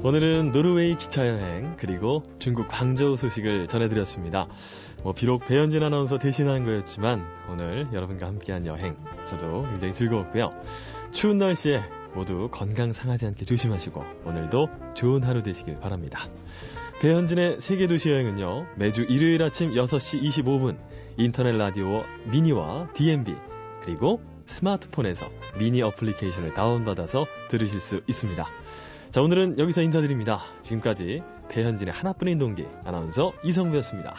오늘은 0.04 0.52
노르웨이 0.52 0.98
기차 0.98 1.28
여행 1.28 1.78
그리고 1.78 2.24
중국 2.40 2.68
광저우 2.68 3.16
소식을 3.16 3.68
전해드렸습니다. 3.68 4.48
뭐 5.04 5.14
비록 5.14 5.46
배현진 5.48 5.82
아나운서 5.82 6.18
대신한 6.18 6.66
거였지만 6.66 7.26
오늘 7.50 7.88
여러분과 7.94 8.28
함께한 8.28 8.66
여행 8.66 8.98
저도 9.28 9.64
굉장히 9.64 9.94
즐거웠고요. 9.94 10.50
추운 11.12 11.38
날씨에 11.38 11.84
모두 12.14 12.50
건강 12.52 12.92
상하지 12.92 13.28
않게 13.28 13.46
조심하시고 13.46 14.04
오늘도 14.26 14.68
좋은 14.96 15.24
하루 15.24 15.42
되시길 15.42 15.80
바랍니다. 15.80 16.28
배현진의 17.00 17.62
세계도시 17.62 18.10
여행은요, 18.10 18.76
매주 18.76 19.04
일요일 19.04 19.42
아침 19.42 19.72
6시 19.72 20.22
25분, 20.22 20.78
인터넷 21.16 21.54
라디오 21.54 22.04
미니와 22.26 22.90
DMB, 22.94 23.34
그리고 23.86 24.22
스마트폰에서 24.46 25.30
미니 25.58 25.82
어플리케이션을 25.82 26.54
다운받아서 26.56 27.26
들으실 27.50 27.80
수 27.80 28.02
있습니다. 28.06 28.46
자, 29.12 29.22
오늘은 29.22 29.60
여기서 29.60 29.82
인사드립니다. 29.82 30.42
지금까지 30.60 31.24
배현진의 31.48 31.94
하나뿐인 31.94 32.38
동기, 32.38 32.66
아나운서 32.84 33.32
이성부였습니다. 33.46 34.14